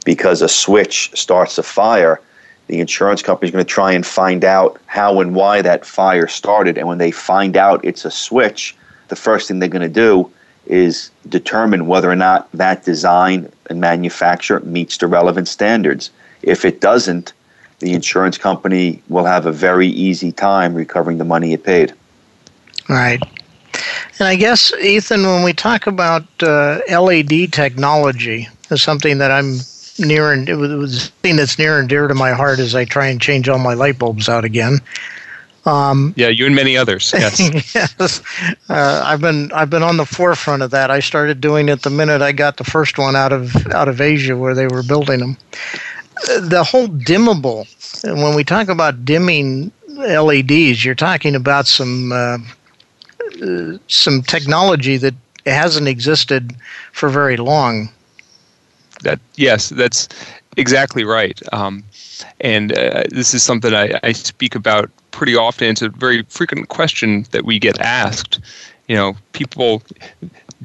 [0.06, 2.22] because a switch starts a fire,
[2.70, 6.28] the insurance company is going to try and find out how and why that fire
[6.28, 6.78] started.
[6.78, 8.76] And when they find out it's a switch,
[9.08, 10.32] the first thing they're going to do
[10.68, 16.12] is determine whether or not that design and manufacture meets the relevant standards.
[16.44, 17.34] If it doesn't,
[17.80, 21.92] the insurance company will have a very easy time recovering the money it paid.
[22.88, 23.22] Right.
[24.20, 29.56] And I guess, Ethan, when we talk about uh, LED technology, is something that I'm
[30.00, 32.86] near and it was a thing that's near and dear to my heart as I
[32.86, 34.80] try and change all my light bulbs out again.
[35.66, 37.14] Um, yeah, you and many others.
[37.20, 38.22] Yes, yes.
[38.70, 40.90] Uh, I've been I've been on the forefront of that.
[40.90, 44.02] I started doing it the minute I got the first one out of out of
[44.02, 45.38] Asia where they were building them.
[46.26, 47.68] The whole dimmable.
[48.04, 52.38] When we talk about dimming LEDs, you're talking about some uh,
[53.42, 55.14] uh, some technology that
[55.46, 56.56] hasn't existed
[56.94, 57.90] for very long
[59.04, 60.08] that yes, that's
[60.58, 61.42] exactly right.
[61.54, 61.84] Um,
[62.42, 65.70] and uh, this is something I, I, speak about pretty often.
[65.70, 68.40] It's a very frequent question that we get asked.
[68.88, 69.84] You know, people.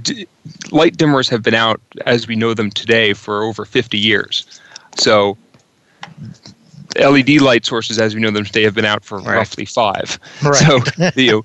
[0.02, 0.26] D-
[0.72, 4.60] light dimmers have been out as we know them today for over 50 years.
[4.96, 5.38] So
[6.96, 9.36] LED light sources, as we know them today, have been out for right.
[9.36, 10.18] roughly five.
[10.42, 10.56] Right.
[10.56, 10.80] So
[11.16, 11.42] you know,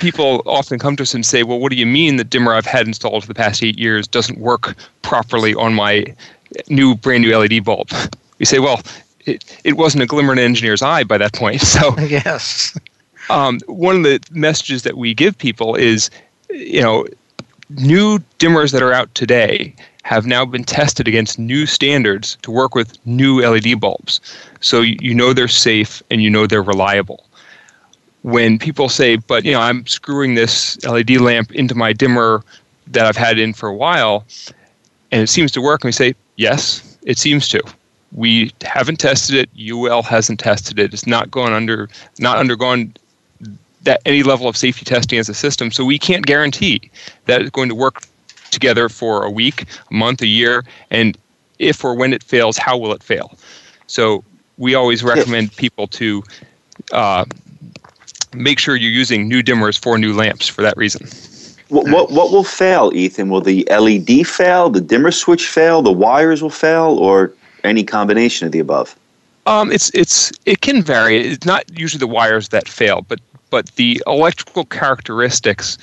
[0.00, 2.66] people often come to us and say, well, what do you mean the dimmer I've
[2.66, 6.06] had installed for the past eight years doesn't work properly on my
[6.68, 7.90] new, brand new LED bulb?
[8.38, 8.80] We say, well,
[9.26, 11.62] it, it wasn't a glimmer in an engineer's eye by that point.
[11.72, 12.78] So, yes.
[13.30, 16.10] Um, one of the messages that we give people is,
[16.50, 17.06] you know,
[17.70, 22.74] new dimmers that are out today have now been tested against new standards to work
[22.74, 24.20] with new LED bulbs.
[24.60, 27.24] So you know they're safe and you know they're reliable
[28.22, 32.42] when people say, but you know, I'm screwing this LED lamp into my dimmer
[32.88, 34.24] that I've had in for a while,
[35.10, 37.62] and it seems to work, and we say, yes, it seems to.
[38.12, 39.70] We haven't tested it.
[39.70, 40.92] UL hasn't tested it.
[40.92, 42.94] It's not gone under, not undergone
[43.82, 45.70] that any level of safety testing as a system.
[45.72, 46.90] So we can't guarantee
[47.26, 48.02] that it's going to work
[48.50, 51.16] together for a week, a month, a year, and
[51.58, 53.36] if or when it fails, how will it fail?
[53.86, 54.22] So
[54.58, 56.22] we always recommend people to
[56.92, 57.24] uh,
[58.34, 61.08] make sure you're using new dimmers for new lamps for that reason.
[61.68, 63.30] What, what, what will fail, Ethan?
[63.30, 67.32] Will the LED fail, the dimmer switch fail, the wires will fail, or
[67.64, 68.94] any combination of the above?
[69.46, 71.18] Um, it's it's it can vary.
[71.18, 73.20] It's not usually the wires that fail, but
[73.50, 75.78] but the electrical characteristics,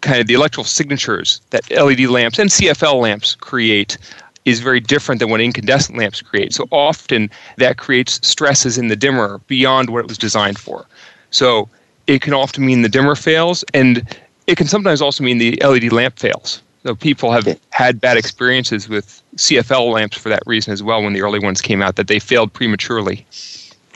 [0.00, 3.96] kind of the electrical signatures that LED lamps and CFL lamps create,
[4.44, 6.52] is very different than what incandescent lamps create.
[6.52, 10.86] So often that creates stresses in the dimmer beyond what it was designed for.
[11.34, 11.68] So
[12.06, 14.02] it can often mean the dimmer fails, and
[14.46, 16.62] it can sometimes also mean the LED lamp fails.
[16.84, 21.12] So people have had bad experiences with CFL lamps for that reason as well when
[21.12, 23.26] the early ones came out, that they failed prematurely.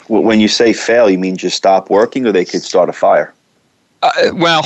[0.08, 3.32] When you say fail, you mean just stop working or they could start a fire?
[4.02, 4.62] Uh, well,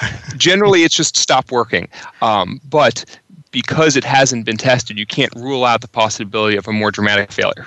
[0.36, 1.88] generally it's just stop working.
[2.22, 3.04] Um, but
[3.50, 7.32] because it hasn't been tested, you can't rule out the possibility of a more dramatic
[7.32, 7.66] failure.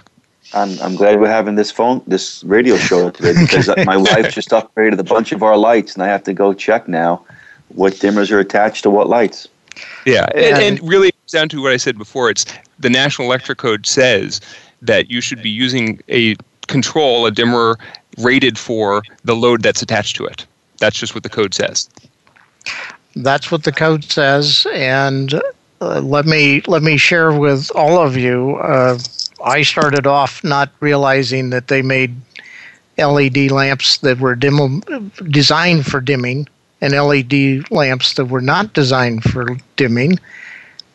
[0.53, 4.49] I'm, I'm glad we're having this phone this radio show today because my wife just
[4.49, 7.25] upgraded a bunch of our lights and I have to go check now
[7.69, 9.47] what dimmers are attached to what lights.
[10.05, 12.29] Yeah, and, and really comes down to what I said before.
[12.29, 12.45] It's
[12.79, 14.41] the National Electric Code says
[14.81, 16.35] that you should be using a
[16.67, 17.77] control, a dimmer
[18.17, 20.45] rated for the load that's attached to it.
[20.79, 21.89] That's just what the code says.
[23.15, 25.33] That's what the code says, and
[25.81, 28.57] uh, let me let me share with all of you.
[28.57, 28.99] Uh,
[29.43, 32.15] I started off not realizing that they made
[32.97, 34.81] LED lamps that were dim-
[35.29, 36.47] designed for dimming
[36.81, 40.19] and LED lamps that were not designed for dimming.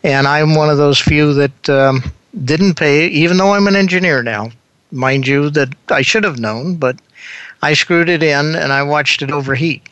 [0.04, 2.02] And I'm one of those few that um,
[2.44, 4.50] didn't pay, even though I'm an engineer now.
[4.90, 6.96] Mind you, that I should have known, but
[7.62, 9.82] I screwed it in and I watched it overheat.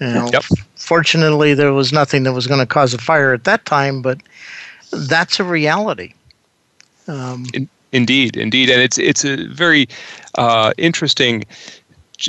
[0.00, 0.44] You know, yep.
[0.76, 4.20] Fortunately, there was nothing that was going to cause a fire at that time, but
[4.92, 6.14] that's a reality.
[7.10, 9.88] Um, In, indeed, indeed, and it's it's a very
[10.36, 11.44] uh, interesting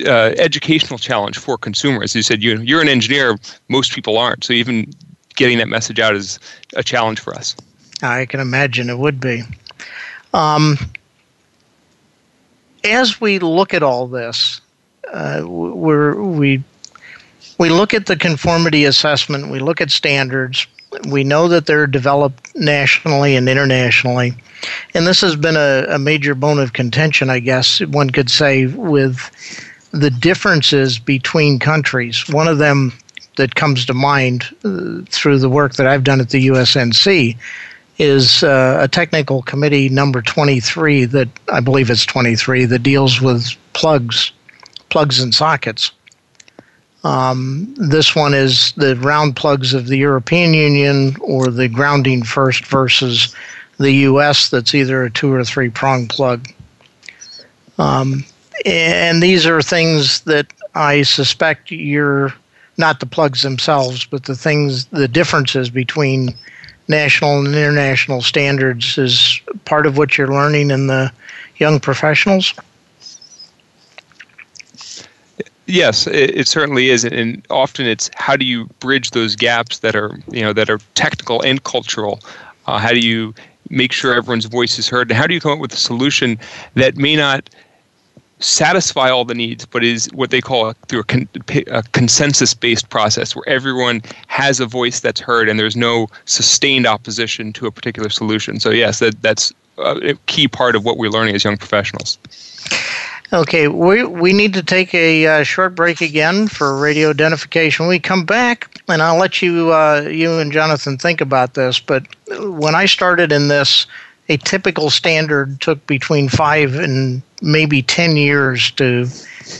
[0.05, 2.15] uh, educational challenge for consumers.
[2.15, 4.91] You said you you're an engineer, most people aren't, so even
[5.35, 6.39] getting that message out is
[6.75, 7.55] a challenge for us.
[8.01, 9.43] I can imagine it would be.
[10.33, 10.77] Um,
[12.83, 14.61] as we look at all this,
[15.13, 16.63] uh, we're, we
[17.57, 19.51] we look at the conformity assessment.
[19.51, 20.65] We look at standards.
[21.07, 24.33] We know that they're developed nationally and internationally,
[24.93, 28.67] and this has been a, a major bone of contention, I guess one could say,
[28.67, 29.19] with
[29.91, 32.27] the differences between countries.
[32.29, 32.93] One of them
[33.37, 37.37] that comes to mind uh, through the work that I've done at the USNC
[37.97, 43.51] is uh, a technical committee number 23 that I believe it's 23 that deals with
[43.73, 44.31] plugs,
[44.89, 45.91] plugs and sockets.
[47.03, 52.65] Um, this one is the round plugs of the European Union or the grounding first
[52.65, 53.35] versus
[53.79, 56.47] the US that's either a two or three prong plug.
[57.79, 58.23] Um,
[58.65, 62.33] and these are things that I suspect you're
[62.77, 66.35] not the plugs themselves, but the things, the differences between
[66.87, 71.11] national and international standards is part of what you're learning in the
[71.57, 72.53] young professionals.
[75.71, 79.95] Yes, it, it, certainly is, and often it's how do you bridge those gaps that
[79.95, 82.19] are you know that are technical and cultural.
[82.67, 83.33] Uh, how do you
[83.69, 86.37] make sure everyone's voice is heard, and how do you come up with a solution
[86.73, 87.49] that may not
[88.39, 91.29] satisfy all the needs, but is what they call a, through a, con,
[91.67, 97.53] a consensus-based process where everyone has a voice that's heard and there's no sustained opposition
[97.53, 98.59] to a particular solution.
[98.59, 102.17] So yes, that, that's a key part of what we're learning as young professionals.
[103.33, 107.87] Okay, we we need to take a uh, short break again for radio identification.
[107.87, 111.79] We come back, and I'll let you uh, you and Jonathan think about this.
[111.79, 112.05] But
[112.41, 113.87] when I started in this,
[114.27, 119.07] a typical standard took between five and maybe 10 years to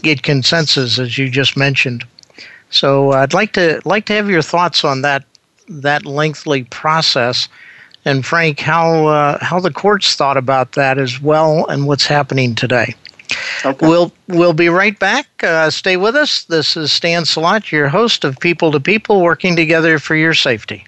[0.01, 2.03] get consensus, as you just mentioned.
[2.72, 5.24] So I'd like to like to have your thoughts on that
[5.69, 7.47] that lengthy process,
[8.03, 12.53] and Frank, how uh, how the courts thought about that as well, and what's happening
[12.53, 12.95] today.
[13.64, 13.88] Okay.
[13.88, 15.28] We'll we'll be right back.
[15.43, 16.43] Uh, stay with us.
[16.45, 20.86] This is Stan Salot, your host of People to People, working together for your safety.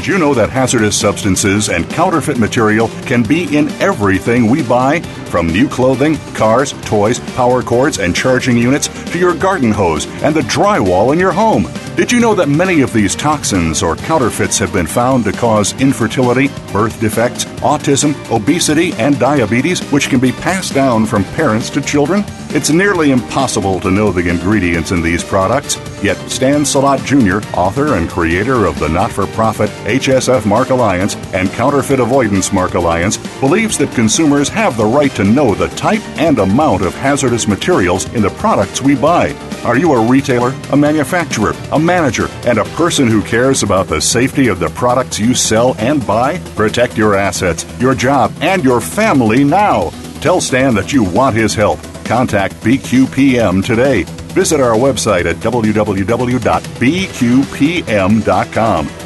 [0.00, 5.00] Did you know that hazardous substances and counterfeit material can be in everything we buy?
[5.26, 10.34] From new clothing, cars, toys, power cords, and charging units to your garden hose and
[10.34, 11.68] the drywall in your home.
[11.96, 15.78] Did you know that many of these toxins or counterfeits have been found to cause
[15.82, 21.82] infertility, birth defects, autism, obesity, and diabetes, which can be passed down from parents to
[21.82, 22.24] children?
[22.52, 27.94] It's nearly impossible to know the ingredients in these products, yet Stan Salot Jr., author
[27.94, 33.18] and creator of the not for profit HSF Mark Alliance and Counterfeit Avoidance Mark Alliance,
[33.38, 38.12] believes that consumers have the right to know the type and amount of hazardous materials
[38.14, 39.30] in the products we buy.
[39.64, 44.00] Are you a retailer, a manufacturer, a manager, and a person who cares about the
[44.00, 46.38] safety of the products you sell and buy?
[46.56, 49.90] Protect your assets, your job, and your family now.
[50.20, 51.78] Tell Stan that you want his help.
[52.10, 54.02] Contact BQPM today.
[54.34, 56.34] Visit our website at www.bqpm.com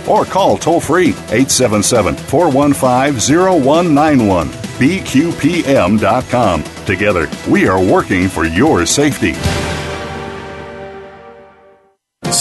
[0.09, 4.49] or call toll free 877 415 0191.
[4.49, 6.65] BQPM.com.
[6.87, 9.35] Together, we are working for your safety.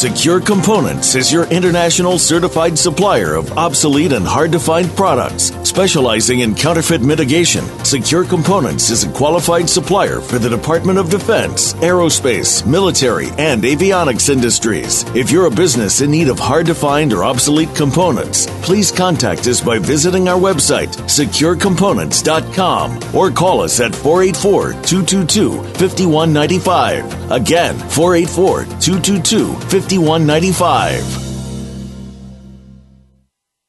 [0.03, 5.53] Secure Components is your international certified supplier of obsolete and hard to find products.
[5.63, 11.73] Specializing in counterfeit mitigation, Secure Components is a qualified supplier for the Department of Defense,
[11.75, 15.05] aerospace, military, and avionics industries.
[15.15, 19.47] If you're a business in need of hard to find or obsolete components, please contact
[19.47, 27.31] us by visiting our website, securecomponents.com, or call us at 484 222 5195.
[27.31, 29.92] Again, 484 222 5195.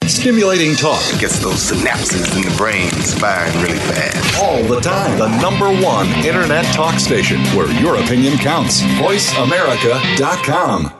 [0.07, 4.43] Stimulating talk It gets those synapses in the brain firing really fast.
[4.43, 5.18] all the time.
[5.18, 8.83] The number one internet talk station where your opinion counts.
[8.83, 10.93] VoiceAmerica.com.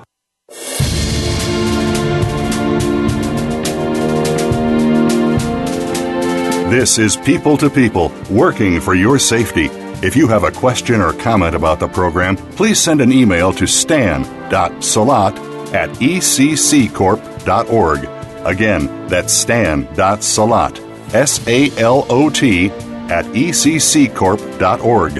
[6.71, 9.69] This is People to People, working for your safety.
[10.05, 13.67] If you have a question or comment about the program, please send an email to
[13.67, 15.39] stan.salot
[15.73, 18.05] at ecccorp.org.
[18.47, 20.79] Again, that's stan.salot,
[21.15, 25.15] S A L O T, at ecccorp.org.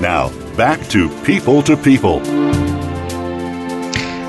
[0.00, 2.18] Now, back to People to People.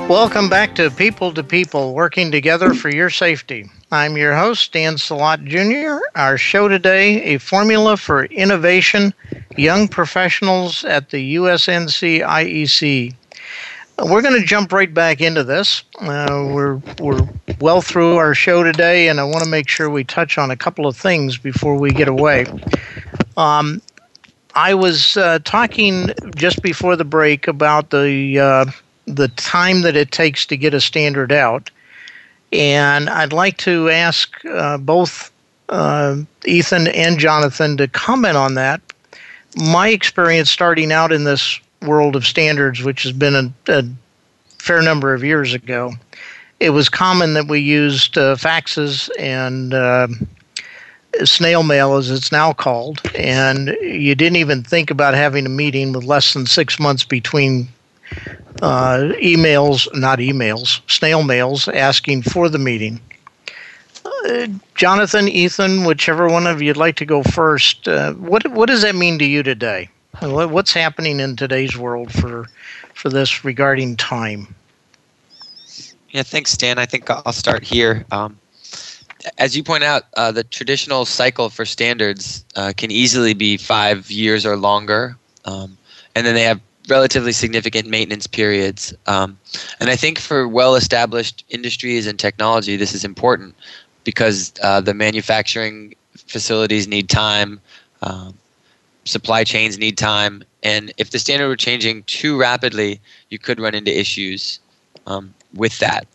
[0.08, 3.68] Welcome back to People to People, working together for your safety.
[3.92, 6.04] I'm your host, Dan Salot Jr.
[6.16, 9.14] Our show today, a formula for innovation,
[9.56, 13.14] young professionals at the USNC IEC.
[14.04, 15.84] We're going to jump right back into this.
[16.00, 17.28] Uh, we're, we're
[17.60, 20.56] well through our show today, and I want to make sure we touch on a
[20.56, 22.46] couple of things before we get away.
[23.36, 23.80] Um,
[24.56, 28.64] I was uh, talking just before the break about the uh,
[29.06, 31.70] the time that it takes to get a standard out,
[32.52, 35.32] and I'd like to ask uh, both
[35.68, 38.80] uh, Ethan and Jonathan to comment on that.
[39.56, 43.84] My experience starting out in this world of standards, which has been a, a
[44.58, 45.92] fair number of years ago,
[46.60, 50.08] it was common that we used uh, faxes and uh,
[51.24, 55.92] snail mail, as it's now called, and you didn't even think about having a meeting
[55.92, 57.68] with less than six months between
[58.62, 63.00] uh, emails, not emails, snail mails asking for the meeting.
[64.04, 68.82] Uh, Jonathan, Ethan, whichever one of you'd like to go first, uh, what what does
[68.82, 69.88] that mean to you today?
[70.20, 72.46] What's happening in today's world for
[72.94, 74.54] for this regarding time?
[76.10, 76.78] Yeah, thanks, Stan.
[76.78, 78.06] I think I'll start here.
[78.10, 78.38] Um,
[79.38, 84.10] as you point out, uh, the traditional cycle for standards uh, can easily be five
[84.10, 85.76] years or longer, um,
[86.14, 88.94] and then they have relatively significant maintenance periods.
[89.06, 89.38] Um,
[89.80, 93.54] and I think for well-established industries and technology, this is important
[94.04, 97.60] because uh, the manufacturing facilities need time,
[98.02, 98.34] um,
[99.04, 103.74] supply chains need time, and if the standard were changing too rapidly, you could run
[103.74, 104.58] into issues
[105.06, 106.06] um, with that.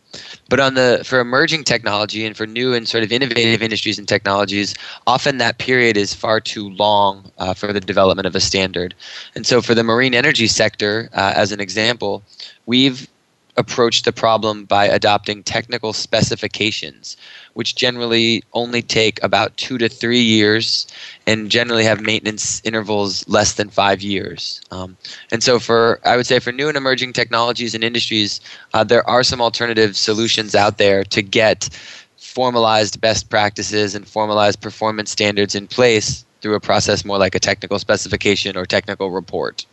[0.48, 4.06] But on the for emerging technology and for new and sort of innovative industries and
[4.06, 4.74] technologies,
[5.06, 8.94] often that period is far too long uh, for the development of a standard.
[9.34, 12.22] And so, for the marine energy sector, uh, as an example,
[12.66, 13.08] we've
[13.56, 17.16] approached the problem by adopting technical specifications,
[17.54, 20.86] which generally only take about two to three years
[21.26, 24.60] and generally have maintenance intervals less than five years.
[24.70, 24.96] Um,
[25.30, 28.40] and so, for I would say for new and emerging technologies and industries,
[28.74, 31.68] uh, there are some alternative solutions out there to get
[32.16, 37.40] formalized best practices and formalized performance standards in place through a process more like a
[37.40, 39.66] technical specification or technical report.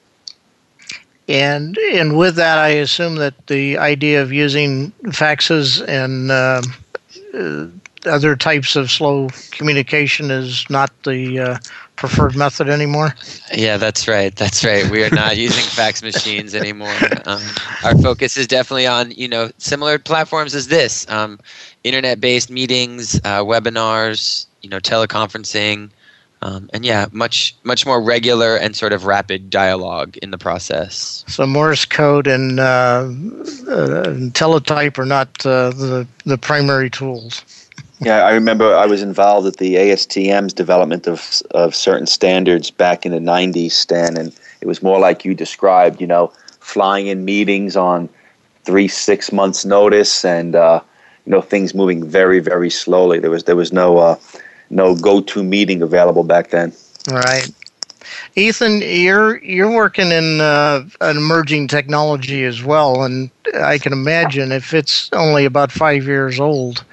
[1.30, 6.62] And and with that, I assume that the idea of using faxes and uh,
[7.34, 7.68] uh,
[8.06, 11.58] other types of slow communication is not the uh,
[11.96, 13.14] preferred method anymore.
[13.54, 14.34] Yeah, that's right.
[14.36, 14.90] That's right.
[14.90, 16.96] We are not using fax machines anymore.
[17.26, 17.42] Um,
[17.84, 21.40] our focus is definitely on you know similar platforms as this, um,
[21.84, 25.90] internet-based meetings, uh, webinars, you know, teleconferencing.
[26.42, 31.26] Um, and yeah, much much more regular and sort of rapid dialogue in the process.
[31.28, 33.10] So Morse code and, uh,
[33.68, 37.44] uh, and teletype are not uh, the the primary tools.
[38.02, 43.06] Yeah, I remember I was involved with the ASTM's development of of certain standards back
[43.06, 46.00] in the '90s, Stan, and it was more like you described.
[46.00, 46.32] You know,
[46.62, 48.08] flying in meetings on
[48.64, 50.80] three, six months notice, and uh,
[51.26, 53.20] you know things moving very, very slowly.
[53.20, 54.16] There was there was no uh,
[54.70, 56.74] no GoToMeeting available back then.
[57.10, 57.50] Right.
[58.36, 64.52] Ethan, you're you're working in uh, an emerging technology as well, and I can imagine
[64.52, 66.84] if it's only about five years old.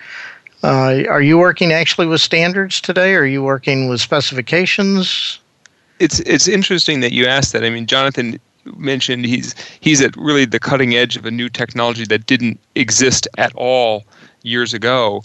[0.62, 3.14] Uh, are you working actually with standards today?
[3.14, 5.38] Or are you working with specifications?
[5.98, 7.64] It's it's interesting that you asked that.
[7.64, 8.40] I mean, Jonathan
[8.76, 13.28] mentioned he's he's at really the cutting edge of a new technology that didn't exist
[13.38, 14.04] at all
[14.42, 15.22] years ago.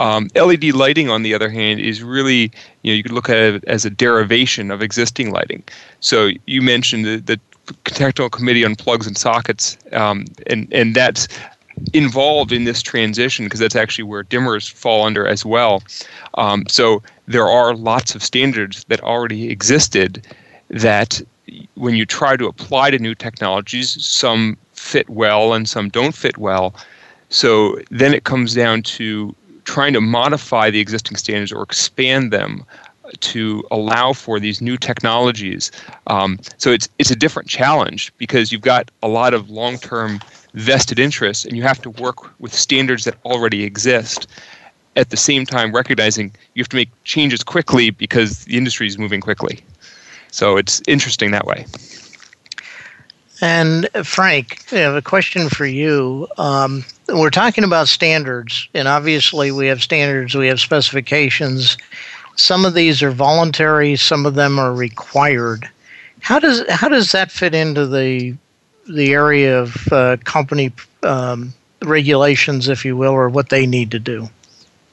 [0.00, 2.50] Um, LED lighting, on the other hand, is really
[2.82, 5.62] you know you could look at it as a derivation of existing lighting.
[6.00, 7.38] So you mentioned the, the
[7.84, 11.28] technical committee on plugs and sockets, um, and and that's
[11.92, 15.82] involved in this transition because that's actually where dimmers fall under as well.
[16.34, 20.26] Um, so there are lots of standards that already existed
[20.68, 21.22] that
[21.74, 26.38] when you try to apply to new technologies, some fit well and some don't fit
[26.38, 26.74] well.
[27.28, 29.34] So then it comes down to
[29.64, 32.64] trying to modify the existing standards or expand them
[33.18, 35.70] to allow for these new technologies.
[36.06, 40.20] Um, so it's it's a different challenge because you've got a lot of long-term
[40.54, 44.26] vested interests, and you have to work with standards that already exist.
[44.96, 48.98] At the same time, recognizing you have to make changes quickly because the industry is
[48.98, 49.60] moving quickly.
[50.32, 51.64] So it's interesting that way.
[53.40, 56.28] And Frank, I have a question for you.
[56.36, 61.78] Um, we're talking about standards, and obviously we have standards, we have specifications.
[62.36, 65.68] Some of these are voluntary, some of them are required.
[66.20, 68.36] How does how does that fit into the
[68.88, 70.72] the area of uh, company
[71.02, 74.28] um, regulations, if you will, or what they need to do?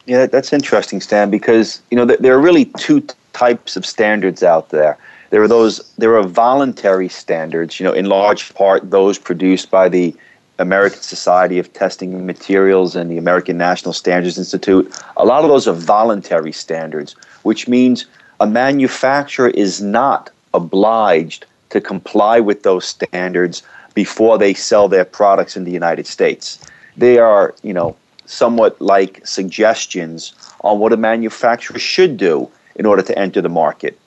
[0.05, 4.69] Yeah, that's interesting, Stan, because you know there are really two types of standards out
[4.69, 4.97] there.
[5.30, 9.89] There are those there are voluntary standards, you know, in large part those produced by
[9.89, 10.15] the
[10.59, 14.91] American Society of Testing Materials and the American National Standards Institute.
[15.17, 18.05] A lot of those are voluntary standards, which means
[18.39, 23.63] a manufacturer is not obliged to comply with those standards
[23.93, 26.59] before they sell their products in the United States.
[26.95, 33.01] They are, you know, somewhat like suggestions on what a manufacturer should do in order
[33.01, 33.99] to enter the market.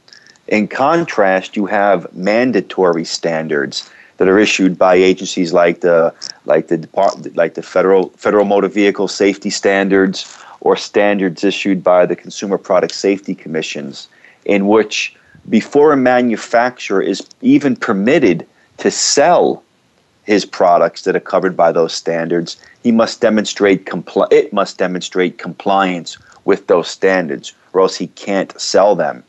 [0.49, 6.13] In contrast, you have mandatory standards that are issued by agencies like the
[6.45, 12.05] like the Department, like the federal federal motor vehicle safety standards or standards issued by
[12.05, 14.09] the Consumer Product Safety Commissions,
[14.45, 15.17] in which
[15.49, 19.63] before a manufacturer is even permitted to sell
[20.25, 25.39] his products that are covered by those standards, he must demonstrate compli- it must demonstrate
[25.39, 29.25] compliance with those standards, or else he can't sell them.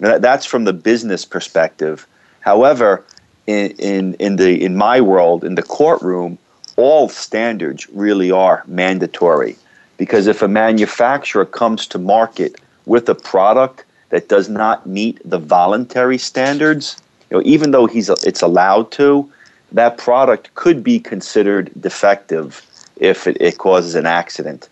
[0.00, 2.06] Now, that's from the business perspective.
[2.40, 3.04] However,
[3.46, 6.38] in, in, in, the, in my world, in the courtroom,
[6.76, 9.56] all standards really are mandatory.
[9.96, 15.38] Because if a manufacturer comes to market with a product that does not meet the
[15.38, 16.96] voluntary standards,
[17.30, 19.30] you know, even though he's it's allowed to,
[19.72, 22.62] that product could be considered defective
[22.96, 24.68] if it, it causes an accident.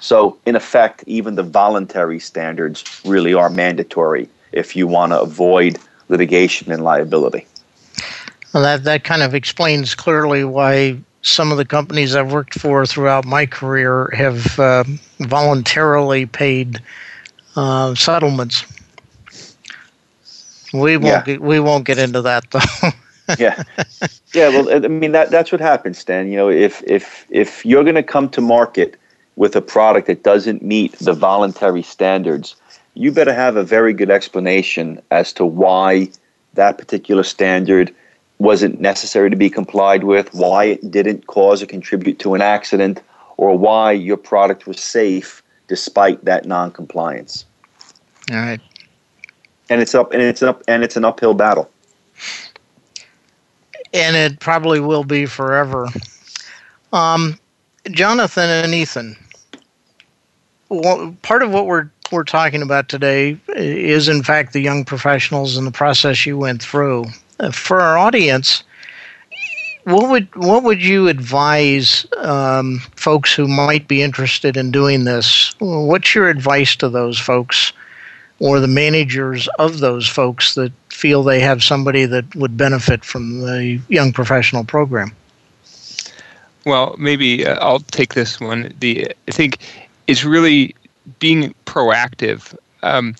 [0.00, 5.78] So, in effect, even the voluntary standards really are mandatory if you want to avoid
[6.08, 7.46] litigation and liability.
[8.52, 12.86] Well, that, that kind of explains clearly why some of the companies I've worked for
[12.86, 14.84] throughout my career have uh,
[15.18, 16.80] voluntarily paid
[17.56, 18.64] uh, settlements.
[20.72, 21.22] We won't yeah.
[21.24, 22.90] get, we won't get into that though.
[23.38, 23.62] yeah,
[24.34, 24.48] yeah.
[24.48, 26.28] Well, I mean that that's what happens, Stan.
[26.28, 28.96] You know, if if if you're going to come to market
[29.36, 32.56] with a product that doesn't meet the voluntary standards,
[32.96, 36.08] you better have a very good explanation as to why
[36.54, 37.94] that particular standard
[38.38, 43.02] wasn't necessary to be complied with, why it didn't cause or contribute to an accident,
[43.36, 47.44] or why your product was safe despite that non-compliance.
[48.30, 48.60] All right.
[49.68, 51.70] And it's up and it's up and it's an uphill battle.
[53.92, 55.88] And it probably will be forever.
[56.94, 57.38] Um,
[57.90, 59.16] Jonathan and Ethan,
[60.68, 65.56] well, part of what we're we're talking about today is, in fact, the young professionals
[65.56, 67.06] and the process you went through.
[67.38, 68.64] Uh, for our audience,
[69.84, 75.54] what would what would you advise um, folks who might be interested in doing this?
[75.58, 77.72] What's your advice to those folks,
[78.40, 83.40] or the managers of those folks that feel they have somebody that would benefit from
[83.40, 85.12] the young professional program?
[86.64, 88.74] Well, maybe uh, I'll take this one.
[88.80, 89.58] The I think
[90.06, 90.74] it's really
[91.18, 92.56] being proactive.
[92.82, 93.14] Um,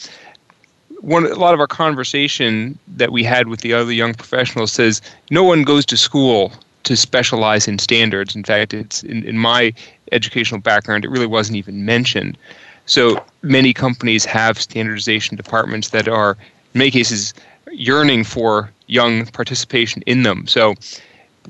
[1.01, 5.03] one a lot of our conversation that we had with the other young professionals says
[5.31, 6.53] no one goes to school
[6.85, 8.35] to specialize in standards.
[8.35, 9.73] In fact, it's in, in my
[10.13, 12.39] educational background, it really wasn't even mentioned.
[12.87, 16.37] So many companies have standardization departments that are,
[16.75, 17.35] in many cases,
[17.73, 20.47] yearning for young participation in them.
[20.47, 20.75] So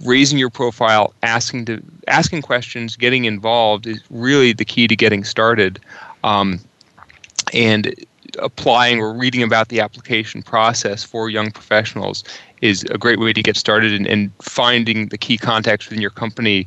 [0.05, 5.25] raising your profile, asking to asking questions, getting involved is really the key to getting
[5.25, 5.79] started.
[6.27, 6.61] Um,
[7.53, 7.95] and
[8.39, 12.25] applying or reading about the application process for young professionals
[12.61, 16.11] is a great way to get started and, and finding the key contacts within your
[16.11, 16.67] company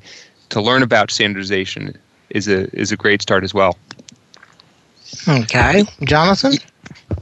[0.50, 1.96] to learn about standardization
[2.30, 3.78] is a is a great start as well.
[5.28, 6.54] Okay, Jonathan.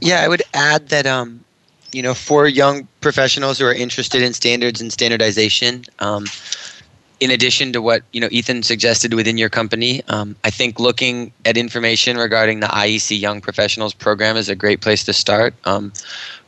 [0.00, 1.44] Yeah, I would add that um,
[1.92, 6.24] you know, for young professionals who are interested in standards and standardization, um,
[7.20, 11.32] in addition to what you know Ethan suggested within your company, um, I think looking
[11.44, 15.54] at information regarding the IEC Young Professionals Program is a great place to start.
[15.64, 15.92] Um,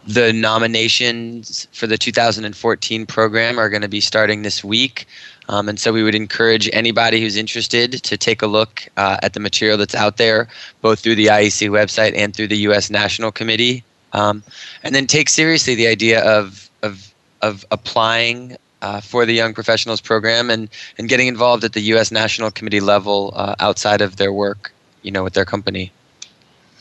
[0.06, 5.06] the nominations for the 2014 program are going to be starting this week.
[5.48, 9.34] Um, and so we would encourage anybody who's interested to take a look uh, at
[9.34, 10.48] the material that's out there,
[10.80, 12.88] both through the IEC website and through the U.S.
[12.88, 13.82] National Committee.
[14.12, 14.42] Um,
[14.84, 17.12] and then take seriously the idea of, of,
[17.42, 20.68] of applying uh, for the Young Professionals Program and,
[20.98, 22.10] and getting involved at the U.S.
[22.10, 24.72] National Committee level uh, outside of their work,
[25.02, 25.92] you know, with their company.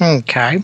[0.01, 0.63] Okay.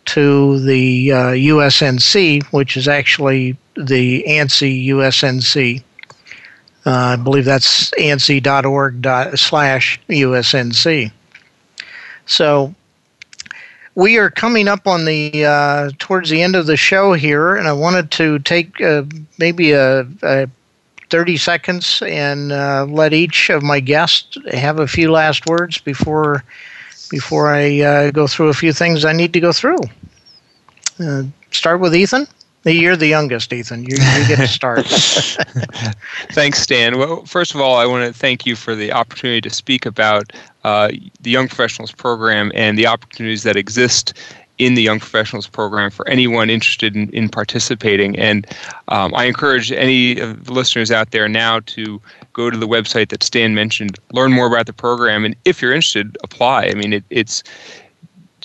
[0.08, 5.84] to the uh, USNC, which is actually the ANSI USNC.
[6.86, 11.12] Uh, I believe that's ansi.org slash USNC.
[12.26, 12.74] So
[13.96, 17.68] we are coming up on the uh, towards the end of the show here, and
[17.68, 19.04] I wanted to take uh,
[19.38, 20.48] maybe a, a,
[21.10, 26.44] 30 seconds and uh, let each of my guests have a few last words before
[27.10, 29.80] before I uh, go through a few things I need to go through.
[31.00, 32.28] Uh, start with Ethan.
[32.66, 33.84] You're the youngest, Ethan.
[33.84, 34.86] You, you get to start.
[36.32, 36.98] Thanks, Stan.
[36.98, 40.34] Well, first of all, I want to thank you for the opportunity to speak about
[40.64, 40.90] uh,
[41.22, 44.14] the Young Professionals Program and the opportunities that exist
[44.58, 48.18] in the Young Professionals Program for anyone interested in, in participating.
[48.18, 48.48] And
[48.88, 52.02] um, I encourage any of the listeners out there now to
[52.34, 55.74] go to the website that Stan mentioned, learn more about the program, and if you're
[55.74, 56.66] interested, apply.
[56.66, 57.44] I mean, it, it's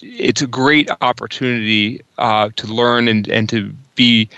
[0.03, 4.29] it's a great opportunity uh, to learn and, and to be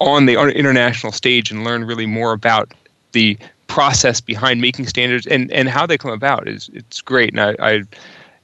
[0.00, 2.72] on the international stage and learn really more about
[3.12, 7.40] the process behind making standards and, and how they come about is it's great and
[7.40, 7.82] I, I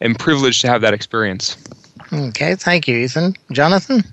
[0.01, 1.57] am privileged to have that experience.
[2.13, 3.35] Okay, thank you, Ethan.
[3.53, 4.05] Jonathan?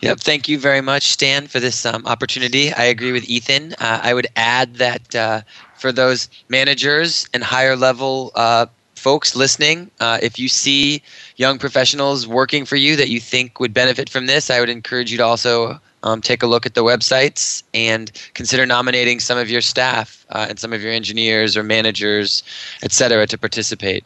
[0.00, 2.72] Yep, thank you very much, Stan, for this um, opportunity.
[2.72, 3.74] I agree with Ethan.
[3.74, 5.40] Uh, I would add that uh,
[5.76, 11.02] for those managers and higher level uh, folks listening, uh, if you see
[11.36, 15.10] young professionals working for you that you think would benefit from this, I would encourage
[15.10, 19.50] you to also um, take a look at the websites and consider nominating some of
[19.50, 22.42] your staff uh, and some of your engineers or managers,
[22.82, 24.04] et cetera, to participate.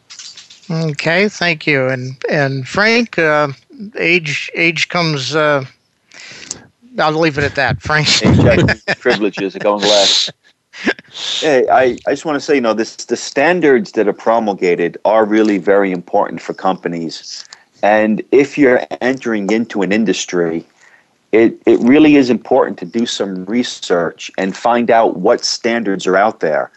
[0.69, 1.87] Okay, thank you.
[1.87, 3.49] And and Frank, uh,
[3.97, 5.35] age age comes.
[5.35, 5.65] Uh,
[6.97, 8.07] I'll leave it at that, Frank.
[8.99, 10.31] privileges are going last.
[11.39, 14.97] Hey, I, I just want to say, you know, this the standards that are promulgated
[15.05, 17.45] are really very important for companies.
[17.81, 20.65] And if you're entering into an industry,
[21.31, 26.17] it, it really is important to do some research and find out what standards are
[26.17, 26.71] out there.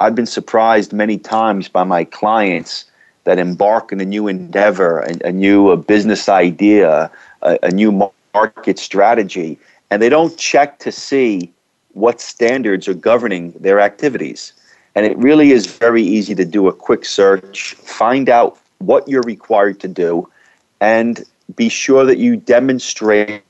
[0.00, 2.86] I've been surprised many times by my clients
[3.26, 7.10] that embark on a new endeavor, a, a new a business idea,
[7.42, 9.58] a, a new market strategy,
[9.90, 11.52] and they don't check to see
[11.92, 14.52] what standards are governing their activities.
[14.94, 19.22] And it really is very easy to do a quick search, find out what you're
[19.22, 20.28] required to do,
[20.80, 21.24] and
[21.56, 23.42] be sure that you demonstrate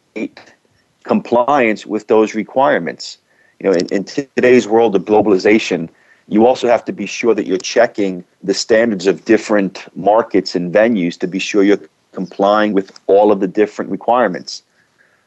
[1.03, 3.18] compliance with those requirements.
[3.61, 5.91] You know, in, in today's world of globalization,
[6.29, 10.72] you also have to be sure that you're checking the standards of different markets and
[10.72, 11.81] venues to be sure you're
[12.12, 14.62] complying with all of the different requirements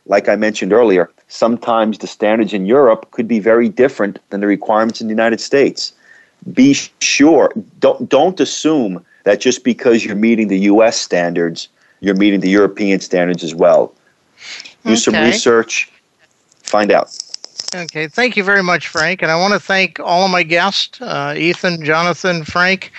[0.09, 4.47] like I mentioned earlier, sometimes the standards in Europe could be very different than the
[4.47, 5.93] requirements in the United States.
[6.51, 11.69] Be sure, don't, don't assume that just because you're meeting the US standards,
[11.99, 13.93] you're meeting the European standards as well.
[14.83, 14.95] Do okay.
[14.95, 15.91] some research,
[16.63, 17.15] find out.
[17.75, 19.21] Okay, thank you very much, Frank.
[19.21, 22.91] And I want to thank all of my guests uh, Ethan, Jonathan, Frank.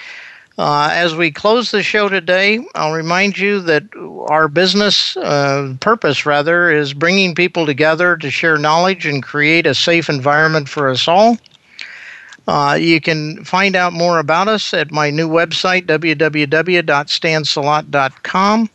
[0.59, 3.85] Uh, as we close the show today, I'll remind you that
[4.29, 9.75] our business uh, purpose, rather, is bringing people together to share knowledge and create a
[9.75, 11.39] safe environment for us all.
[12.47, 18.71] Uh, you can find out more about us at my new website, www.stansalot.com.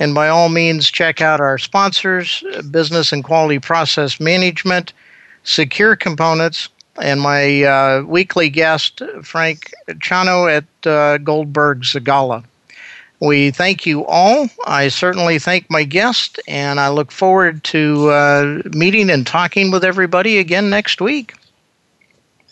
[0.00, 4.94] And by all means, check out our sponsors, Business and Quality Process Management,
[5.44, 6.68] Secure Components,
[7.00, 12.44] and my uh, weekly guest, Frank Ciano at uh, Goldberg Segalla.
[13.20, 14.48] We thank you all.
[14.66, 19.84] I certainly thank my guest, and I look forward to uh, meeting and talking with
[19.84, 21.34] everybody again next week.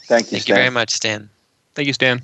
[0.04, 0.56] Thank you, Thank Stan.
[0.56, 1.30] you very much, Stan.
[1.74, 2.22] Thank you, Stan.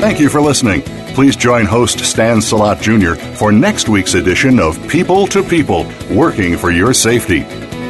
[0.00, 0.82] Thank you for listening.
[1.16, 3.14] Please join host Stan Salot Jr.
[3.38, 7.40] for next week's edition of People to People, working for your safety.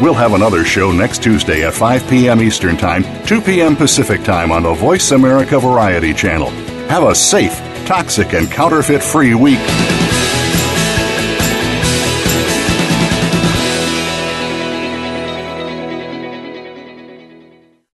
[0.00, 2.40] We'll have another show next Tuesday at 5 p.m.
[2.40, 3.74] Eastern Time, 2 p.m.
[3.74, 6.50] Pacific Time on the Voice America Variety Channel.
[6.88, 9.58] Have a safe, toxic, and counterfeit free week.